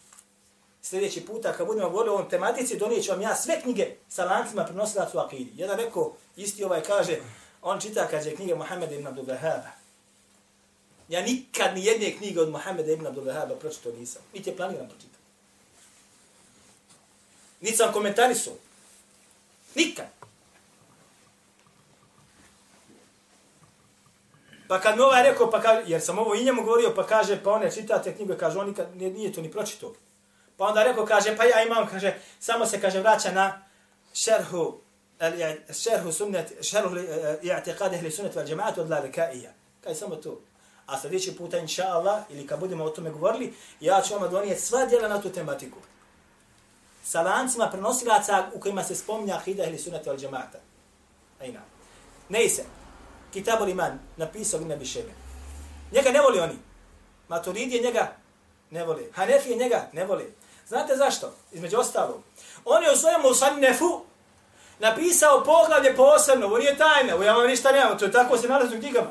[0.83, 4.65] sljedeći puta kad budemo govorili o ovom tematici, donijet vam ja sve knjige sa lancima
[4.65, 5.53] prenosilaca u akidi.
[5.57, 7.19] Jedan rekao, isti ovaj kaže,
[7.63, 9.71] on čita, kaže, knjige Muhammeda ibn Abdul Wahaba.
[11.09, 14.23] Ja nikad ni jedne knjige od Muhammeda ibn Abdul Wahaba pročito nisam.
[14.35, 15.23] Niti je planiram pročitati.
[17.61, 18.55] Niti sam komentarisao.
[19.75, 20.07] Nikad.
[24.69, 27.43] Pa kad mi ovaj rekao, pa kaže, jer sam ovo i njemu govorio, pa kaže,
[27.43, 29.93] pa one čitate knjige, kaže, on nikad nije to ni pročitao.
[30.57, 33.63] Pa onda rekao, kaže, pa ja imam, kaže, samo se, kaže, vraća na
[34.15, 34.81] šerhu,
[35.83, 39.53] šerhu sunnet, šerhu e, e, i'tiqad ehli sunnet vel džemaat od lalikaija.
[39.81, 40.41] Kaj samo to.
[40.87, 44.61] A sljedeći puta, inša Allah, ili kad budemo o tome govorili, ja ću vam donijeti
[44.61, 45.79] sva djela na tu tematiku.
[47.05, 50.59] Sa lancima prenosilaca u kojima se spominja ahida ehli sunnet vel džemaata.
[51.41, 51.61] Ajna.
[52.29, 52.65] Ne se.
[53.33, 54.85] Kitabul Iman napisao Ibn Abi
[55.93, 56.59] Njega ne voli oni.
[57.29, 58.17] Maturidije njega
[58.73, 59.11] ne voli.
[59.15, 60.35] Hanefije njega ne voli.
[60.69, 61.35] Znate zašto?
[61.53, 62.23] Između ostalog.
[62.65, 64.01] On je u svojem Musannefu
[64.79, 66.47] napisao poglavlje posebno.
[66.47, 67.15] Ovo nije tajna.
[67.15, 67.99] Ovo ja vam ništa nemam.
[67.99, 69.11] To je tako se nalazi u knjigama.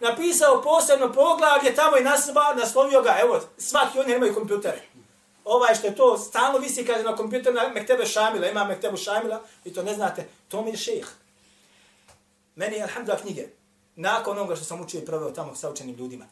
[0.00, 3.16] Napisao posebno poglavlje tamo i nasba, naslovio ga.
[3.22, 4.82] Evo, svaki oni imaju kompjutere.
[5.44, 8.46] Ovaj što je to stalno visi kaže na kompjuter na Mektebe Šamila.
[8.46, 10.28] Ima Mektebu Šamila i to ne znate.
[10.48, 11.06] To mi je šejh.
[12.54, 13.48] Meni je alhamdulillah knjige.
[13.96, 16.26] Nakon onoga što sam učio i proveo tamo sa učenim ljudima.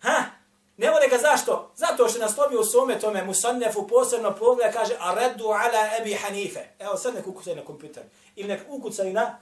[0.00, 0.43] Ha?
[0.76, 1.72] Ne vole ga zašto?
[1.76, 6.60] Zato što naslovio u svome tome Musannefu posebno pogleda kaže a reddu ala Ebi Hanife.
[6.78, 8.02] Evo sad nek ukucaj na kompjuter.
[8.36, 9.38] Ili nek ukucaj na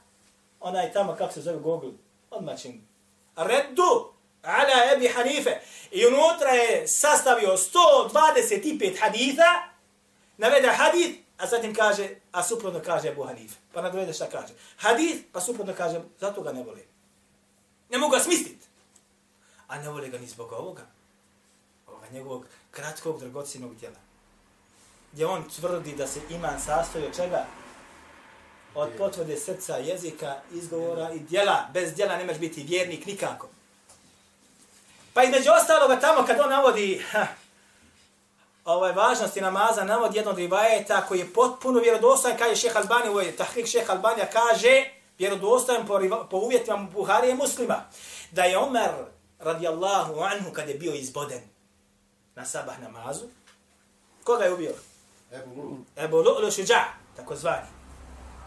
[0.61, 1.91] onaj tamo kako se zove Google.
[2.31, 2.89] Odmah čim.
[3.37, 5.61] Reddu ala Ebi Hanife.
[5.91, 9.69] I unutra je sastavio 125 haditha.
[10.37, 13.59] Navede hadith a zatim kaže, a suprotno kaže Ebu Hanife.
[13.73, 14.55] Pa nadovede šta kaže.
[14.77, 16.87] Hadith, pa suprotno kaže, zato ga ne vole.
[17.91, 18.67] Ne mogu ga smisliti.
[19.69, 20.87] A ne vole ga ni zbog ovoga.
[22.13, 23.97] Njegovog kratkog, dragocijenog djela.
[25.13, 27.45] Gdje on tvrdi da se iman sastoji od čega?
[28.75, 31.69] Od potvrde srca, jezika, izgovora i djela.
[31.73, 33.49] Bez djela nemaš biti vjernik nikako.
[35.15, 37.27] Pa između ostaloga tamo kad on navodi ha,
[38.65, 43.37] ovaj važnosti namaza, navodi jednog rivajeta koji je potpuno vjerodostojan, kaže šeha Albani, ovo je
[43.37, 44.85] tahrik šeha Albanija, kaže
[45.19, 47.85] vjerodostojan po, po uvjetima Buharije muslima,
[48.31, 48.91] da je Omer
[49.39, 51.52] radijallahu anhu kad je bio izboden
[52.35, 53.29] na sabah namazu,
[54.25, 54.75] koga je ubio?
[55.33, 55.85] Ebu Lulu.
[55.97, 56.85] Ebu Lu'lu Šuđa,
[57.17, 57.67] tako zvani.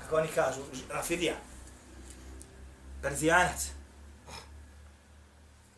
[0.02, 1.36] Kako oni kažu, Rafidija.
[3.02, 3.66] Perzijanac.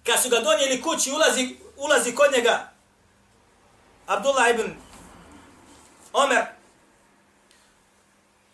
[0.05, 2.71] Kad su ga donijeli kući, ulazi, ulazi kod njega
[4.07, 4.73] Abdullah ibn
[6.13, 6.45] Omer,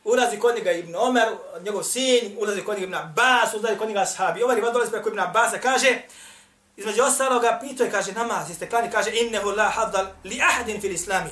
[0.04, 1.28] ulazi kod njega ibn Omer,
[1.62, 4.44] njegov sin, ulazi kod njega ibn Abbas, ulazi kod njega ashabi.
[4.44, 6.02] Omer ibn dolazi preko ibn Abbasa, kaže,
[6.78, 10.92] između ostaloga, pitao je, kaže, namaz, jeste klani, kaže, innehu la hadal li ahadin fil
[10.92, 11.30] islami.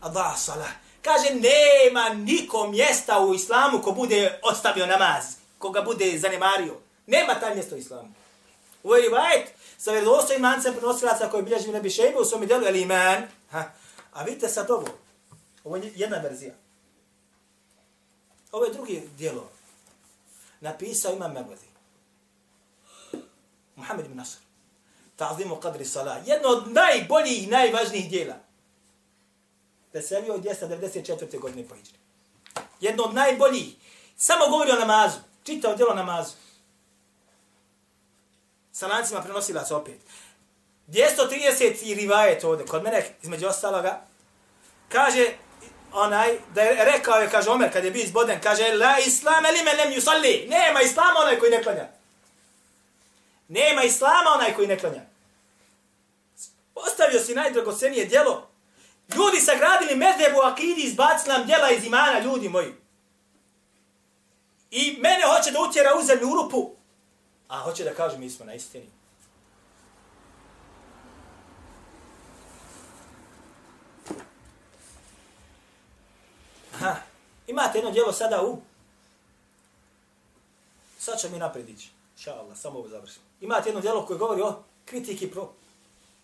[0.00, 0.70] Allah salah.
[1.02, 5.24] Kaže, nema niko mjesta u islamu ko bude ostavio namaz,
[5.58, 6.76] ko ga bude zanemario.
[7.06, 8.08] Nema taj mjesto u islamu.
[8.82, 12.76] U ovoj rivajet, sa vjerodostojnim lancem prenosilaca koji bilježi Nebi Šejbe u svom djelu El
[12.76, 13.22] Iman.
[13.50, 13.64] Ha.
[14.12, 14.86] A vidite sad ovo.
[15.64, 16.54] Ovo je jedna verzija.
[18.52, 19.50] Ovo je drugi dijelo.
[20.60, 21.66] Napisao Imam Mervezi.
[23.76, 24.45] Muhammed ibn Nasr.
[25.16, 26.20] Ta'zimu qadri sala.
[26.26, 28.34] Jedno od najboljih i najvažnijih dijela.
[29.92, 31.38] Veselio od 294.
[31.38, 31.98] godine po Iđri.
[32.80, 33.74] Jedno od najboljih.
[34.16, 35.18] Samo govori o namazu.
[35.44, 36.32] Čitao djelo namazu
[38.76, 40.00] sa lancima prenosilaca opet.
[40.88, 44.00] 230 i rivajet ovdje, kod mene, između ostaloga,
[44.88, 45.26] kaže
[45.92, 49.72] onaj, da je rekao je, kaže Omer, kad je bio izboden, kaže, la islam elime
[49.72, 50.48] lem yusalli.
[50.48, 51.88] Nema islama onaj koji ne klanja.
[53.48, 55.02] Nema islama onaj koji ne klanja.
[56.74, 58.48] Ostavio si najdragocenije djelo.
[59.16, 62.74] Ljudi sagradili medhebu akidi, izbacili nam djela iz imana, ljudi moji.
[64.70, 66.70] I mene hoće da utjera u zemlju rupu,
[67.48, 68.88] a hoće da kaže mi smo na istini.
[76.74, 76.96] Aha,
[77.46, 78.58] imate jedno djelo sada u...
[80.98, 81.90] Sad ćemo mi naprijed ići.
[82.16, 83.24] Inša Allah, samo ovo završimo.
[83.40, 85.52] Imate jedno djelo koje govori o kritiki pro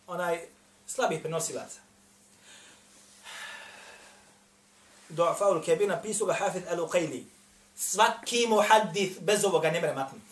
[0.06, 0.40] onaj
[0.86, 1.80] slabih prenosilaca.
[5.08, 7.24] Du'afaul Kebir napisao ga Hafid al-Uqayli.
[7.76, 10.22] Svaki muhaddith bez ovoga ne mre maknut.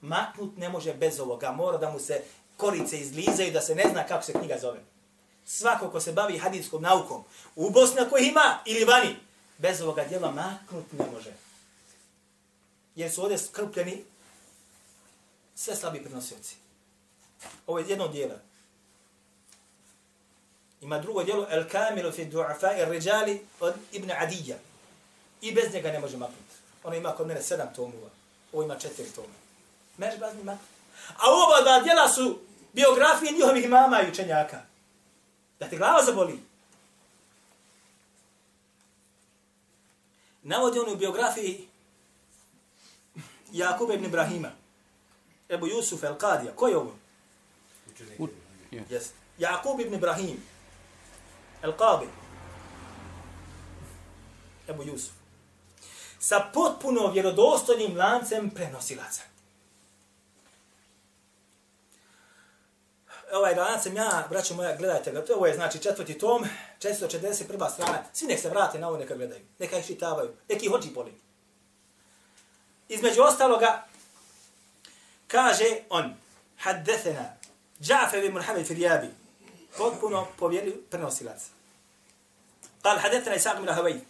[0.00, 1.52] Maknut ne može bez ovoga.
[1.52, 2.22] Mora da mu se
[2.56, 4.80] korice izlizaju da se ne zna kako se knjiga zove.
[5.46, 7.24] Svako ko se bavi hadijskom naukom,
[7.56, 9.16] u Bosni koji ima ili vani,
[9.58, 11.32] bez ovoga djela maknut ne može.
[12.94, 14.04] Jer su ovdje skrpljeni
[15.56, 16.56] sve slabi prenosioci.
[17.66, 18.34] Ovo je jedno dijelo.
[20.80, 24.56] Ima drugo dijelo, El Kamilu fi du'afa i ređali od Ibn Adija.
[25.40, 26.54] I bez njega ne može maknuti.
[26.84, 28.10] Ono ima kod mene sedam tomova.
[28.52, 29.34] Ovo ima četiri toma.
[29.96, 30.72] Meš bazni maknuti.
[31.16, 32.38] A ova dva dijela su
[32.72, 34.62] biografije njihovih mama i učenjaka.
[35.60, 36.40] Da te glava zaboli.
[40.42, 41.68] Navodi on u biografiji
[43.52, 44.50] Jakuba ibn Ibrahima.
[45.48, 46.54] Ebu Jusuf el-Qadija.
[46.54, 46.94] Ko je ovo?
[48.72, 49.10] Yes.
[49.38, 50.42] Jakub ibn Ibrahim.
[51.62, 52.06] El-Qadi.
[54.68, 55.12] Ebu Jusuf.
[56.18, 59.22] Sa potpuno vjerodostojnim lancem prenosilaca.
[63.32, 66.44] Ovaj lanac sam ja, braćo moja, gledajte ga, ovo je znači četvrti tom,
[66.80, 67.70] 441.
[67.72, 71.12] strana, svi nek se vrate na ovo, neka gledaju, neka ih čitavaju, neki hođi boli.
[72.88, 73.84] Između ostaloga,
[75.26, 76.14] kaže on,
[76.56, 77.36] haddethena,
[77.80, 79.08] Džafer ibn Muhammed Firjabi,
[79.76, 81.42] potpuno povjeri prenosilac.
[82.82, 84.00] Kal haddethena Ishaq ibn Rahavej.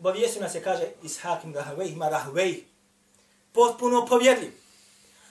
[0.00, 2.64] Obavijestio nas je, kaže, Ishaq ibn Rahavej, ima Rahavej.
[3.52, 4.52] Potpuno povjerljiv.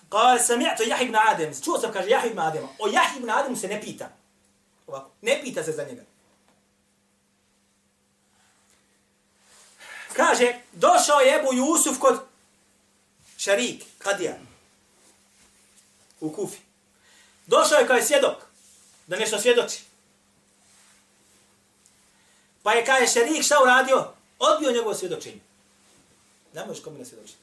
[0.10, 1.54] Kal sami'tu Jahi ibn Adem.
[1.64, 2.68] Čuo sam, kaže, Jahi ibn Adema.
[2.80, 4.10] O Jahi ibn Ademu se ne pita.
[4.88, 6.02] Ovako, ne pita se za njega.
[10.14, 12.20] Kaže, došao je Ebu Jusuf kod
[13.46, 14.38] Šarik, Kadija,
[16.20, 16.58] u Kufi.
[17.48, 18.38] Došao je kao je svjedok,
[19.08, 19.80] da nešto svjedoči.
[22.64, 24.12] Pa je kao je Šarik šta uradio?
[24.40, 25.40] Odbio njegovo svjedočenje.
[26.54, 27.40] Ne možeš kome ne svjedočiti.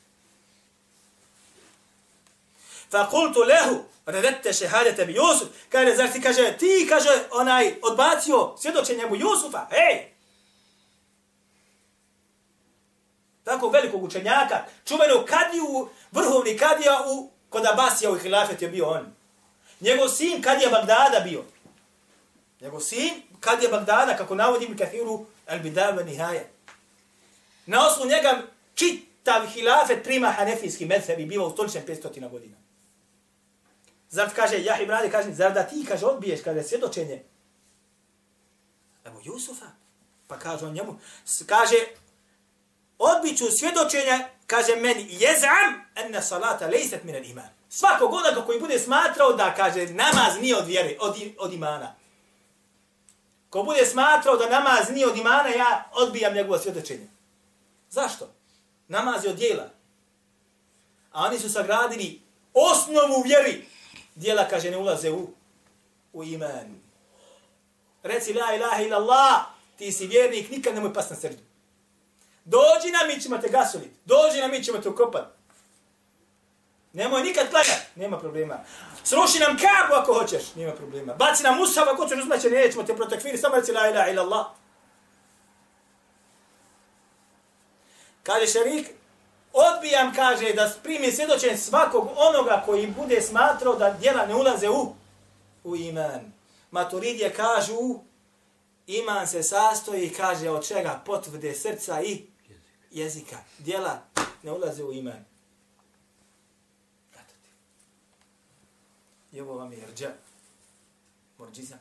[2.90, 5.48] Fa kultu lehu, redete šehadete bi Jusuf.
[5.68, 9.66] Kaže, zar ti kaže, ti kaže, onaj, odbacio svjedočenje mu Jusufa.
[9.70, 10.12] Hej!
[13.44, 19.12] Tako velikog učenjaka, čuvenog kadiju, vrhovni kadija u, kod Abasija u hilafet je bio on.
[19.80, 21.44] Njegov sin Kadija Bagdada bio.
[22.60, 26.42] Njegov sin Kadija Bagdada, kako navodi mi kathiru al-Bidava Nihaja.
[27.66, 28.42] Na osnovu njega
[28.74, 32.56] čitav hilafet prima hanefijski medheb i biva u stoličnem 500 godina.
[34.10, 37.22] Zar kaže, ja i brade, kaže, zar da ti, kaže, odbiješ, kaže, svjedočenje?
[39.04, 39.66] Evo Jusufa.
[40.26, 40.98] Pa kaže on njemu,
[41.46, 41.76] kaže,
[43.02, 47.48] odbiću svjedočenja, kaže meni, jezam, enne salata lejset minan iman.
[47.68, 51.94] Svakog onoga koji bude smatrao da, kaže, namaz nije od vjere, od, od imana.
[53.50, 57.06] Ko bude smatrao da namaz nije od imana, ja odbijam njegovo svjedočenje.
[57.90, 58.28] Zašto?
[58.88, 59.68] Namaz je od dijela.
[61.12, 62.20] A oni su sagradili
[62.54, 63.66] osnovu vjeri.
[64.14, 65.28] Dijela, kaže, ne ulaze u,
[66.12, 66.80] u iman.
[68.02, 69.42] Reci la ilaha illallah,
[69.78, 71.42] ti si vjernik, nikad nemoj pas na srdu.
[72.44, 73.96] Dođi nam, mi ćemo te gasoliti.
[74.04, 75.42] Dođi nam, mi ćemo te ukopati.
[76.92, 78.58] Nemoj nikad klanjati, nema problema.
[79.04, 81.14] Sruši nam kabu ako hoćeš, nema problema.
[81.14, 84.46] Baci nam usav ako hoćeš uzmaće, nećemo te protekviri, samo reci la ilaha ila Allah.
[88.22, 88.86] Kaže šerik,
[89.52, 94.94] odbijam, kaže, da primi svjedočen svakog onoga koji bude smatrao da djela ne ulaze u,
[95.64, 96.32] u iman.
[96.70, 97.98] Maturidije kažu,
[98.86, 102.31] iman se sastoji, kaže, od čega potvrde srca i
[102.92, 103.38] jezika.
[103.58, 104.02] Djela
[104.42, 105.24] ne ulaze u iman.
[109.32, 110.10] I ovo vam je rđa.
[111.38, 111.78] Morđiza.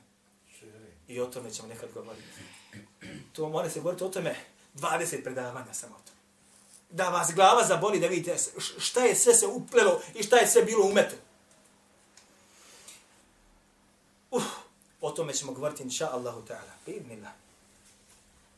[1.07, 2.27] I o tome ćemo nekad govoriti.
[3.33, 4.35] To mora se govoriti o tome
[4.75, 6.19] 20 predavanja samo o tome.
[6.89, 8.37] Da vas glava zaboli da vidite
[8.77, 11.15] šta je sve se uplelo i šta je sve bilo umeto.
[14.31, 14.43] Uh,
[15.01, 16.71] o tome ćemo govoriti inša Allahu ta'ala.
[16.85, 17.31] Bidnillah.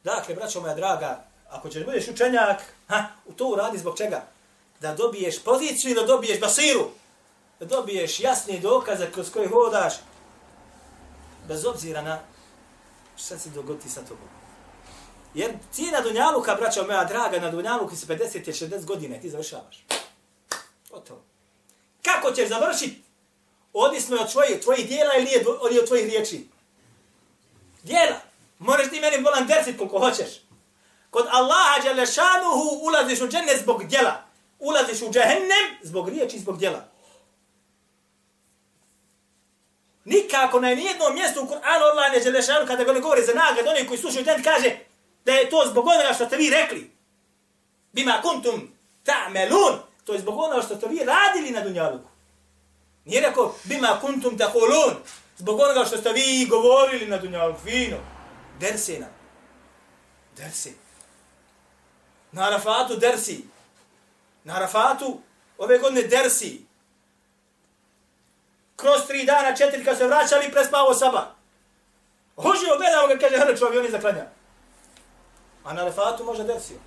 [0.03, 4.25] Dakle, braćo moja draga, ako ćeš budeš učenjak, ha, u to uradi zbog čega?
[4.79, 6.89] Da dobiješ poziciju i da dobiješ basiru
[7.59, 9.93] da dobiješ jasni dokaze kroz koje hodaš
[11.47, 12.19] bez obzira na
[13.17, 14.27] šta se dogodi sa tobom.
[15.33, 19.29] Jer ti na Dunjaluka, braćo moja draga, na Dunjaluku si 50 i 60 godine, ti
[19.29, 19.85] završavaš.
[20.89, 21.21] Gotovo.
[22.01, 23.03] Kako ćeš završiti?
[23.73, 26.47] Odisno je od tvojih, tvojih dijela ili, je, ili od tvojih riječi?
[27.83, 28.19] Dijela.
[28.59, 30.43] Možeš ti meni volan dersit koliko hoćeš.
[31.13, 34.23] Kod Allaha Đelešanuhu ulaziš u džennet zbog djela.
[34.59, 36.85] Ulaziš u džehennem zbog riječi zbog djela.
[40.05, 43.87] Nikako na nijednom mjestu u Kur'anu Allah Đalešanu kada ga ne govori za nagrad, oni
[43.87, 44.77] koji slušaju džennet kaže
[45.25, 46.91] da je to zbog onoga što ste vi rekli.
[47.91, 48.71] Bima kuntum
[49.05, 49.77] ta'melun.
[50.03, 52.09] To je zbog onoga što ste vi radili na Dunjaluku.
[53.05, 54.93] Nije rekao bima kuntum ta'kulun.
[55.37, 57.59] Zbog onoga što ste vi govorili na Dunjaluku.
[57.61, 57.97] Fino.
[58.59, 59.07] Dersina.
[60.37, 60.82] Dersi.
[62.33, 63.45] Na Arafatu dersi.
[64.43, 65.19] Na Arafatu
[65.57, 66.65] ove godine dersi.
[68.75, 71.35] Kroz tri dana, četiri kad se vraćali, prespavo saba.
[72.35, 74.25] Hožio, gledamo ga, kaže, hrču on za zaklanja.
[75.63, 76.77] A na Arafatu može dersio.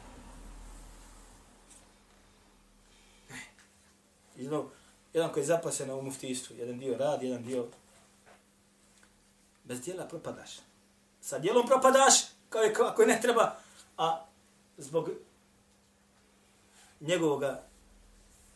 [4.36, 4.70] Izno,
[5.12, 7.66] jedan koji je zaposlen u muftijstvu, jedan dio radi, jedan dio...
[9.64, 10.50] Bez dijela propadaš.
[11.20, 12.14] Sa dijelom propadaš,
[12.48, 13.56] kao je, ako je ne treba,
[13.98, 14.24] a
[14.76, 15.10] zbog
[17.00, 17.42] njegovog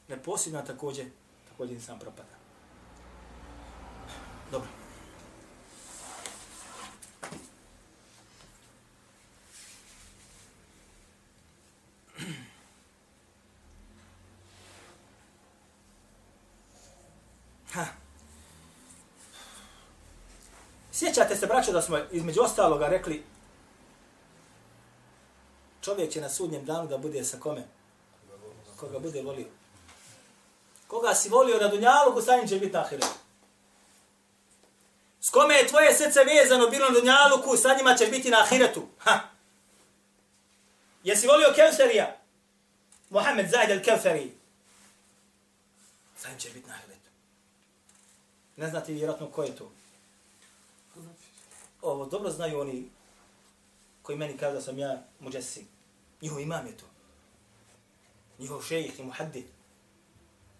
[0.08, 1.06] neposjedna također,
[1.48, 2.28] također sam propada.
[4.50, 4.68] Dobro.
[17.72, 17.86] Ha.
[20.92, 23.24] Sjećate se, braćo, da smo između ostaloga rekli
[25.80, 27.79] čovjek će na sudnjem danu da bude sa kome?
[28.80, 29.46] Koga bude volio.
[30.86, 33.04] Koga si volio na dunjalu, sa njim će biti ahiret.
[35.20, 38.88] S kome je tvoje srce vezano bilo na dunjaluku, sa njima ćeš biti na ahiretu.
[38.98, 39.20] Ha.
[41.04, 42.16] Jesi volio Kevserija?
[43.10, 44.30] Mohamed Zaid al-Kevseri.
[46.16, 47.10] Sa njim ćeš biti na ahiretu.
[48.56, 49.72] Ne znate vjerojatno ko je to.
[51.82, 52.90] Ovo dobro znaju oni
[54.02, 55.66] koji meni kažu da sam ja muđesi.
[56.20, 56.89] Njihov imam je to.
[58.40, 59.44] Njihov šejih i muhaddid.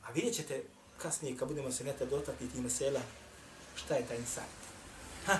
[0.06, 0.62] A vidjet ćete
[0.98, 3.00] kasnije kad budemo se neta dotakniti i mesela
[3.74, 4.44] šta je taj insan.
[5.26, 5.38] Ha.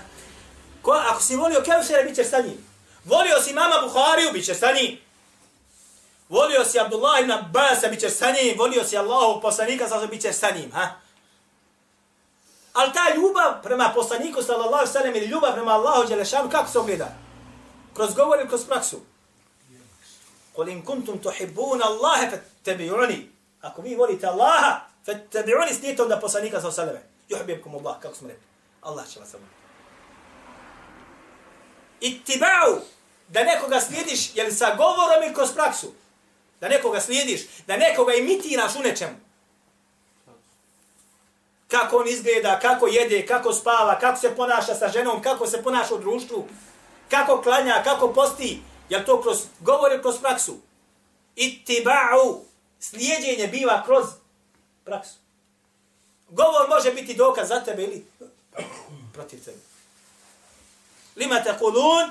[0.83, 2.59] Ko, ako si volio Kevsera, bit ćeš sa njim.
[3.05, 4.99] Volio si mama Buhariju, bit ćeš sa njim.
[6.29, 8.59] Volio si Abdullah ibn Abbas, bit ćeš sa njim.
[8.59, 10.73] Volio si Allahu poslanika, sada bit ćeš sa njim.
[10.73, 11.01] Ha.
[12.73, 17.15] Ali ta ljubav prema poslaniku, sallallahu sallam, ili ljubav prema Allahu, Đelešanu, kako se ogleda?
[17.95, 19.01] Kroz govor ili kroz praksu?
[20.61, 23.29] Kul in kuntum tuhibbuna Allaha fattabi'uni.
[23.63, 27.03] Ako vi volite Allaha, fattabi'uni, snijete onda poslanika, sallallahu sallam.
[27.29, 28.43] Yuhibbukum Allah, kako smo rekli.
[28.83, 29.55] Allah će vas voliti.
[32.01, 32.81] Ittiba'u,
[33.29, 35.93] da nekoga slijediš, je li sa govorom ili kroz praksu?
[36.61, 39.17] Da nekoga slijediš, da nekoga imitiraš u nečemu.
[41.69, 45.95] Kako on izgleda, kako jede, kako spava, kako se ponaša sa ženom, kako se ponaša
[45.95, 46.49] u društvu,
[47.11, 50.57] kako klanja, kako posti, je to kroz govor ili kroz praksu?
[51.37, 52.41] Ittiba'u,
[52.81, 54.05] slijedjenje biva kroz
[54.85, 55.15] praksu.
[56.29, 58.07] Govor može biti dokaz za tebe ili
[59.13, 59.59] protiv tebe.
[61.17, 62.11] Lima te kulun?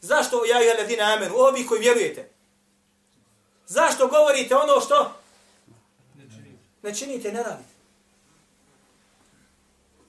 [0.00, 1.34] Zašto ja i ledina amenu?
[1.36, 2.30] Ovi koji vjerujete.
[3.66, 5.16] Zašto govorite ono što?
[6.82, 7.72] Ne činite, ne radite.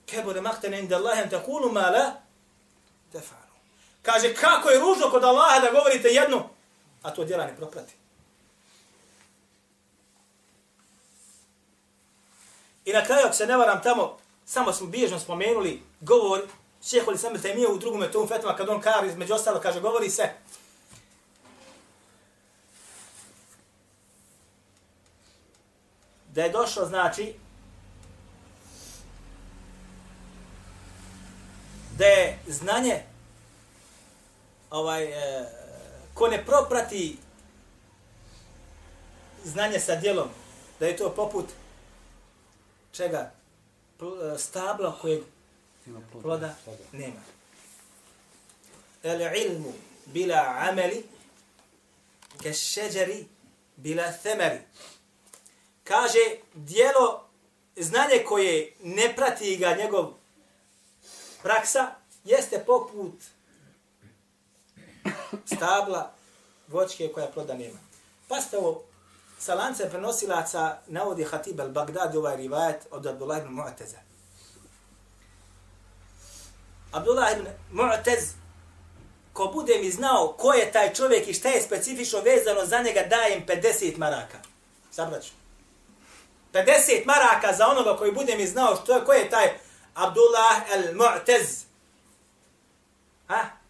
[0.05, 2.11] Kebore mahtene inda Allahem takulu ma la
[3.11, 3.42] tefa.
[4.03, 6.49] Kaže, kako je ružno kod Allaha da govorite jedno,
[7.01, 7.93] a to djela ne proprati.
[12.85, 16.41] I na kraju, ako se ne varam tamo, samo smo bježno spomenuli govor
[16.89, 20.29] šeholi sam temije u drugom tom fetva, kad on kar između ostalo kaže, govori se,
[26.27, 27.33] da je došlo, znači,
[31.97, 33.12] da je znanje,
[34.73, 35.45] ovaj, e,
[36.13, 37.17] ko ne proprati
[39.43, 40.29] znanje sa djelom,
[40.79, 41.45] da je to poput
[42.91, 43.31] čega?
[44.01, 45.23] E, stabla kojeg
[46.21, 46.55] ploda
[46.91, 47.21] nema.
[49.03, 49.73] El ilmu
[50.05, 51.05] bila ameli
[52.41, 53.25] ke šeđeri
[53.75, 54.59] bila themeri.
[55.83, 56.19] Kaže,
[56.53, 57.29] dijelo,
[57.75, 60.13] znanje koje ne prati ga njegov
[61.43, 63.13] praksa, jeste poput
[65.45, 66.11] stabla
[66.67, 67.79] voćke koja ploda nema.
[68.27, 68.83] Pa ste ovo,
[69.39, 73.97] sa lancem prenosilaca navodi Hatib al-Baghdad ovaj rivajet od Abdullah ibn Mu'teza.
[76.91, 78.33] Abdullah ibn Mu'tez,
[79.33, 83.03] ko bude mi znao ko je taj čovjek i šta je specifično vezano za njega,
[83.09, 84.37] dajem 50 maraka.
[84.91, 85.31] Sabraću.
[86.53, 89.59] 50 maraka za onoga koji bude mi znao što je, ko je taj
[89.93, 91.63] Abdullah el-Mu'tez.
[93.27, 93.62] Ha?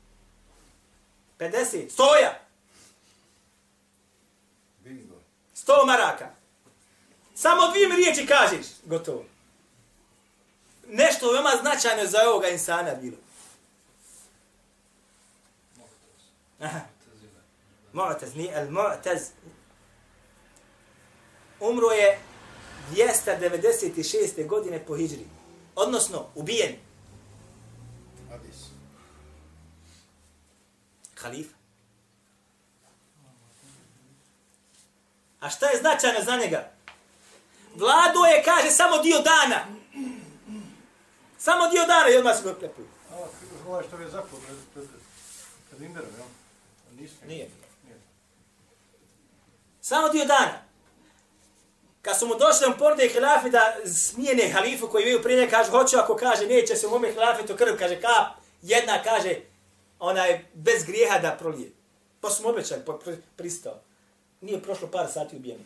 [1.44, 1.90] 50.
[1.90, 2.40] Stoja.
[4.80, 5.16] Bingo.
[5.56, 6.30] 100 maraka.
[7.36, 8.66] Samo dvije riječi kažeš.
[8.86, 9.26] Gotovo.
[10.88, 13.18] Nešto veoma značajno za ovoga insana bilo.
[16.60, 16.80] Aha.
[17.94, 19.20] Mu'taz, nije el Mu'taz.
[21.60, 22.20] Umro je
[22.92, 24.48] 296.
[24.48, 25.26] godine po hijri.
[25.76, 26.76] Odnosno, ubijen.
[28.30, 28.56] Hadis.
[31.24, 31.56] Halifa.
[35.40, 36.72] A šta je značajno za njega?
[37.76, 39.66] Vlado je, kaže, samo dio dana.
[41.38, 42.88] Samo dio dana i odmah se ga klepuju.
[43.68, 44.88] Ovaj što je zakon pred, pred,
[45.70, 46.26] pred Imberom, jel?
[47.00, 47.16] Nisu.
[47.28, 47.50] Nije.
[47.84, 48.00] Nije.
[49.82, 50.64] Samo dio dana.
[52.02, 55.98] Kad su mu došli u porde hilafi da smijene halifu koji imaju prije, kaže, hoću
[55.98, 58.28] ako kaže, neće se u mome hilafetu krv, kaže, kap,
[58.62, 59.36] jedna kaže,
[60.04, 61.72] onaj, bez grijeha da prolije.
[62.22, 63.00] Pa su mu obećali, pa
[63.36, 63.80] pristao.
[64.42, 65.66] Nije prošlo par sati ubijeni.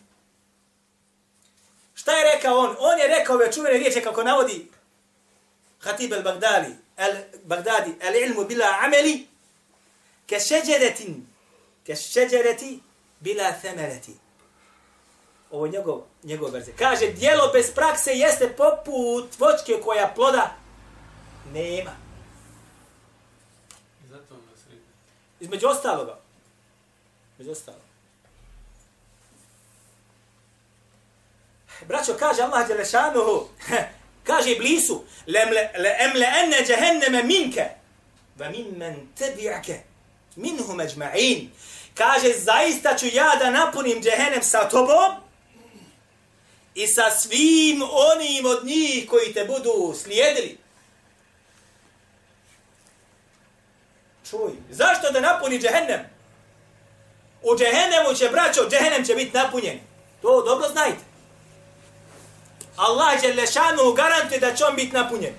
[1.93, 2.75] Šta je rekao on?
[2.79, 4.67] On je rekao ove čuvene riječi kako navodi
[5.79, 9.27] Hatib al-Bagdadi, al-Bagdadi, al-ilmu bila ameli,
[10.25, 11.27] ke šeđeretin,
[11.85, 12.79] ke šeđereti
[13.19, 14.15] bila themereti.
[15.51, 16.71] Ovo je njegov, njegov verze.
[16.71, 20.55] Kaže, dijelo bez prakse jeste poput vočke koja ploda
[21.53, 21.91] nema.
[24.05, 24.81] I zato ga sredi.
[25.39, 26.19] Između ostaloga.
[27.33, 27.87] Između ostaloga.
[31.85, 33.47] Braćo, kaže Allah Đelešanuhu,
[34.27, 37.65] kaže Iblisu, lemle, le emle enne džehenneme minke,
[38.37, 39.77] va min men tebi'ake,
[40.35, 41.47] minhu međma'in.
[41.93, 45.11] Kaže, zaista ću ja da napunim džehennem sa tobom
[46.75, 50.57] i sa svim onim od njih koji te budu slijedili.
[54.29, 55.99] Čuj, zašto da napuni džehennem?
[57.43, 59.79] U džehennemu će, braćo, džehennem će biti napunjen.
[60.21, 61.03] To dobro znajte.
[62.75, 65.33] Allah će lešanu garantuje da će on biti napunjen.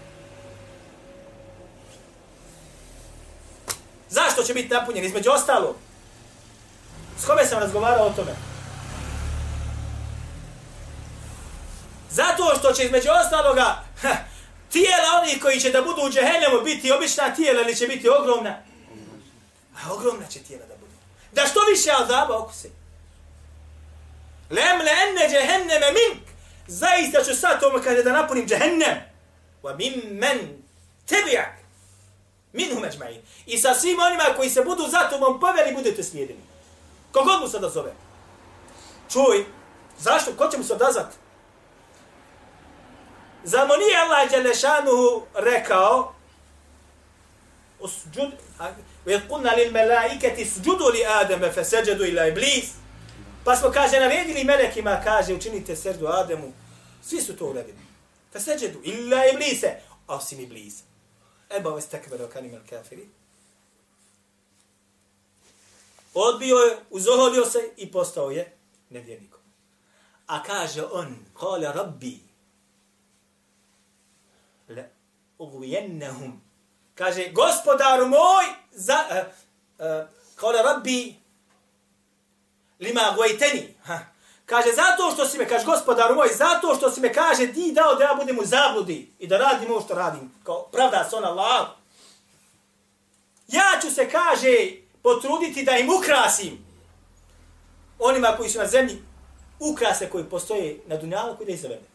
[4.09, 5.05] Zašto će biti napunjen?
[5.05, 5.77] Između ostalo.
[7.19, 8.33] S kome sam razgovarao o tome?
[12.11, 14.09] Zato što će između ostaloga ha,
[14.73, 18.68] tijela onih koji će da budu u džehennemu biti obična tijela ili će biti ogromna?
[19.85, 20.93] A ogromna će tijela da budu.
[21.33, 22.69] Da što više azaba okuse.
[24.51, 26.29] Lem le enne džehenneme mink.
[26.67, 28.99] Zaista ću sad tome kaže da napunim džehennem.
[29.63, 30.63] Wa min men
[31.07, 31.59] tebijak.
[32.53, 33.21] Minhum eđma'in.
[33.47, 36.41] I sa svim onima koji se budu za tobom poveli, budete slijedeni.
[37.13, 37.93] Kogod mu se da zove.
[39.13, 39.45] Čuj,
[39.99, 40.33] zašto?
[40.33, 41.17] Ko će mu se odazvati?
[43.45, 46.15] Zar mu nije Allah Đelešanuhu rekao
[47.81, 48.33] usđud,
[49.08, 52.66] وَإِذْ قُلْنَا لِلْمَلَائِكَةِ اسْجُدُوا لِآدَمَ فَسَجَدُوا إِلَّا إِبْلِيسِ
[53.46, 56.54] Pa smo, kaže, naredili melekima, kaže, učinite srdu Ademu.
[57.04, 57.78] Svi su to uradili.
[58.34, 59.76] فَسَجَدُوا إِلَّا إِبْلِيسَ
[60.08, 60.84] Osim Iblisa.
[61.50, 63.08] Eba vas tekbera o kanim kafiri.
[66.14, 68.58] Odbio je, uzoholio se i postao je
[68.90, 69.40] nevjernikom.
[70.28, 72.20] A kaže on, kale rabbi,
[74.70, 74.90] le
[75.38, 76.42] ugvijennehum.
[76.99, 79.17] Kaže, gospodaru moj, za, uh,
[79.87, 81.15] uh, kale rabbi,
[82.81, 83.75] lima gojteni.
[83.85, 83.99] Ha.
[84.47, 87.95] Kaže, zato što si me, kaže, gospodaru moj, zato što si me, kaže, ti dao
[87.95, 90.33] da ja budem u zabludi i da radim ovo što radim.
[90.45, 91.69] Kao, pravda se ona Allah.
[93.49, 94.71] Ja ću se, kaže,
[95.03, 96.67] potruditi da im ukrasim
[97.99, 99.03] onima koji su na zemlji,
[99.61, 101.87] ukrase koji postoje na dunjalu koji da izavede.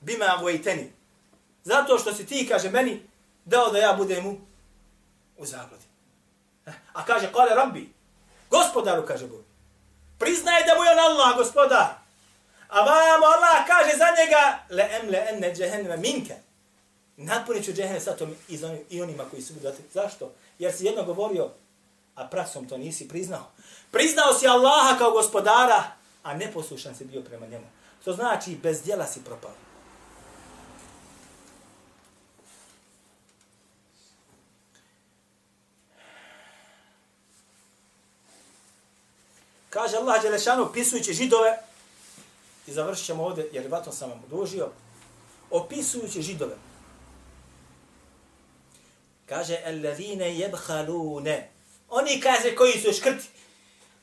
[0.00, 0.97] Bima vojteni.
[1.68, 3.02] Zato što si ti, kaže meni,
[3.44, 4.36] dao da ja budem u,
[5.36, 5.84] u zabludi.
[6.66, 7.92] Eh, a kaže, kale rabbi,
[8.50, 9.44] gospodaru, kaže Bog,
[10.18, 11.88] priznaje da mu je on Allah, gospodar.
[12.68, 16.34] A vamo Allah kaže za njega, le em le enne džehenneme minke.
[17.16, 18.58] Napunit ću džehennem sa tom i,
[18.90, 19.68] i onima koji su budu.
[19.94, 20.32] Zašto?
[20.58, 21.50] Jer si jedno govorio,
[22.14, 23.46] a praksom to nisi priznao.
[23.90, 25.82] Priznao si Allaha kao gospodara,
[26.22, 27.66] a neposlušan si bio prema njemu.
[28.04, 29.67] To znači, bez djela si propao.
[39.70, 41.58] Kaže Allah Đelešanu, opisujući židove,
[42.66, 44.68] i završit ćemo ovdje, jer vatno sam vam odužio,
[45.50, 46.56] opisujući židove.
[49.26, 51.50] Kaže, alladhine jebhalune.
[51.88, 53.28] Oni kaže koji su škrti.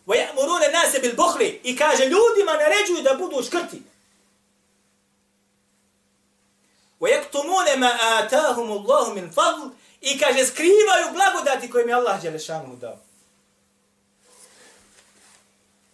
[0.07, 1.61] Wa ya'muruna nase bil bukhli.
[1.63, 3.81] I kaže, ljudima naređuju da budu škrti.
[6.99, 9.69] Wa yaktumuna ma atahum Allahu min fadl.
[10.01, 12.97] I kaže, skrivaju blagodati koje mi Allah Đelešanu dao.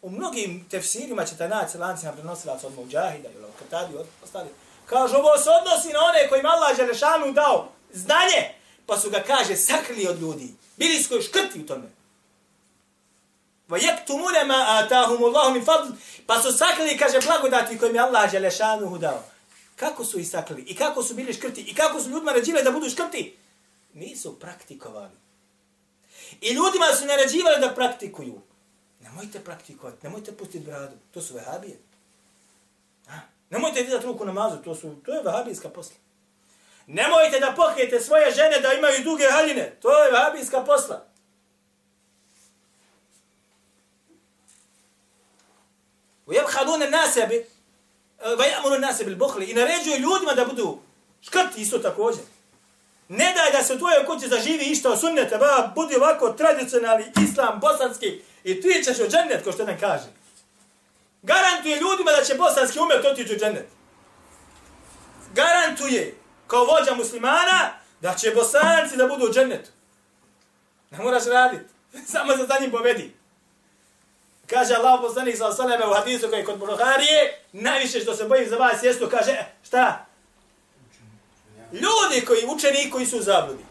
[0.01, 4.49] U mnogim tefsirima ćete naći lancima prenosilaca od Mujahida ili od Katadi od ostali.
[4.85, 8.53] Kažu, ovo se odnosi na one kojima Allah Želešanu dao znanje,
[8.85, 10.53] pa su ga, kaže, sakrili od ljudi.
[10.77, 11.87] Bili su koji škrti u tome.
[13.67, 15.93] Va yaktumuna ma atahum Allahu min fadl,
[16.25, 19.23] pa su sakrili, kaže, blagodati kojim je Allah Želešanu dao.
[19.75, 20.61] Kako su ih sakrili?
[20.61, 21.61] I kako su bili škrti?
[21.61, 23.37] I kako su ljudima naređivali da budu škrti?
[23.93, 25.15] Nisu praktikovali.
[26.41, 28.41] I ljudima su naređivali da praktikuju.
[29.10, 30.96] Nemojte praktikovati, nemojte pustiti bradu.
[31.10, 31.78] To su vehabije.
[33.08, 33.12] A?
[33.50, 35.96] Nemojte dizati ruku na mazu, to, su, to je vehabijska posla.
[36.86, 39.76] Nemojte da pokrijete svoje žene da imaju duge haljine.
[39.82, 41.06] To je vehabijska posla.
[46.26, 47.44] ويبخلون الناس ب
[48.38, 50.78] ويأمرون الناس بالبخل i naređuju ljudima da budu
[51.22, 52.22] škrti isto također.
[53.08, 57.04] Ne daj da se u tvojoj kući zaživi išta o sunnete, ba, budi ovako tradicionalni
[57.22, 60.05] islam bosanski i ti ćeš u džennet, ko što jedan kaže.
[61.21, 63.67] Garantuje ljudima da će bosanski umet otići u džennet.
[65.33, 66.15] Garantuje,
[66.47, 69.69] kao vođa muslimana, da će bosanci da budu u džennetu.
[70.91, 71.65] Ne moraš raditi.
[72.13, 73.15] Samo se za njim povedi.
[74.47, 78.49] Kaže Allah poslanik sa osaleme u hadisu koji je kod Buharije, najviše što se bojim
[78.49, 80.05] za vas jesu, kaže, e, šta?
[81.71, 83.63] Ljudi koji, učeni koji su u zabludi.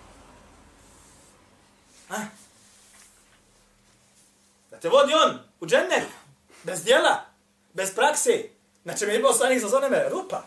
[2.08, 2.16] Ha?
[4.80, 6.08] Te vodi on u džennet,
[6.62, 7.24] bez djela,
[7.72, 8.50] bez prakse, znači,
[8.84, 10.42] na čem je bilo slanih sa zoneme, rupa,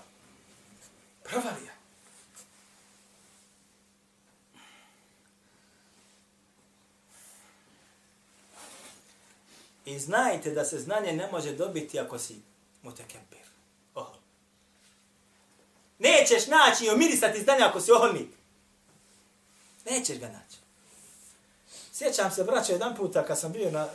[1.24, 1.74] pravalija.
[9.86, 12.42] I znajte da se znanje ne može dobiti ako si
[12.82, 13.40] mutekempir.
[13.96, 14.08] Oh.
[16.00, 18.30] Nećeš naći i omirisati znanje ako si oholnik.
[19.86, 20.58] Nećeš ga naći.
[21.94, 23.88] Sjećam se, braćo, jedan puta kad sam bio na...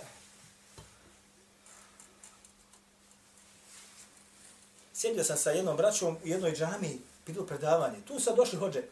[5.01, 7.97] Sjedio sam sa jednom braćom u jednoj džami, bilo predavanje.
[8.07, 8.83] Tu sad došli hođe,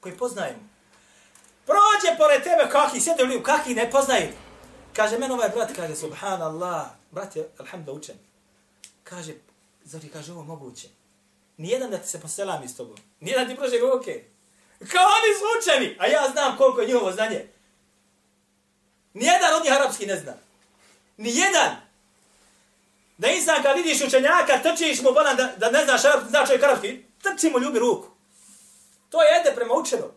[0.00, 0.68] koji poznajemo.
[1.66, 4.28] Prođe pored tebe kaki, sjedio li, kaki ne poznaju.
[4.96, 8.16] Kaže, men ovaj brat, kaže, subhanallah, brat je, alhamdulillah, učen.
[9.04, 9.34] Kaže,
[9.84, 10.88] zar kaže, ovo moguće?
[11.56, 12.96] Nijedan da ti se poselami s tobom.
[13.20, 14.24] Nijedan ti prođe ruke.
[14.78, 17.48] Kao oni su učeni, a ja znam koliko je njihovo znanje.
[19.14, 20.34] Nijedan od njih arapski ne zna.
[21.16, 21.76] Nijedan.
[23.22, 26.62] Da insan kad vidiš učenjaka, trčiš mu bolan da, da ne znaš arapski, zna čovjek
[26.62, 28.08] arapski, trči mu ljubi ruku.
[29.10, 30.10] To je ede prema učenom.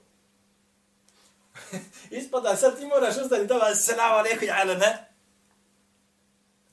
[2.20, 5.10] Ispada, sad ti moraš ustati doma, selam alaikum, ala ne.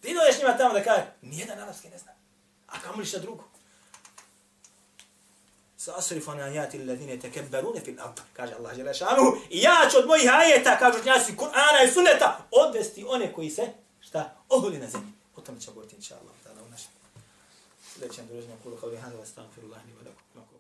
[0.01, 2.13] Ti dođeš njima tamo da kaže, nijedan arapski ne zna.
[2.67, 3.45] A kamo li šta drugo?
[5.77, 8.21] Sasrifu an ajati alladhina yatakabbaruna fil ard.
[8.33, 13.05] Kaže Allah dželle šanu, ja ću od mojih ajeta, kažu učenjaci Kur'ana i Sunneta, odvesti
[13.09, 13.69] one koji se
[14.01, 15.22] šta oholi na zemlji.
[15.43, 16.93] O tome ćemo govoriti inša inshallah da u našem
[17.93, 19.93] sljedećem druženju kulu kao hada astagfirullah, astaghfirullah li
[20.37, 20.52] wa.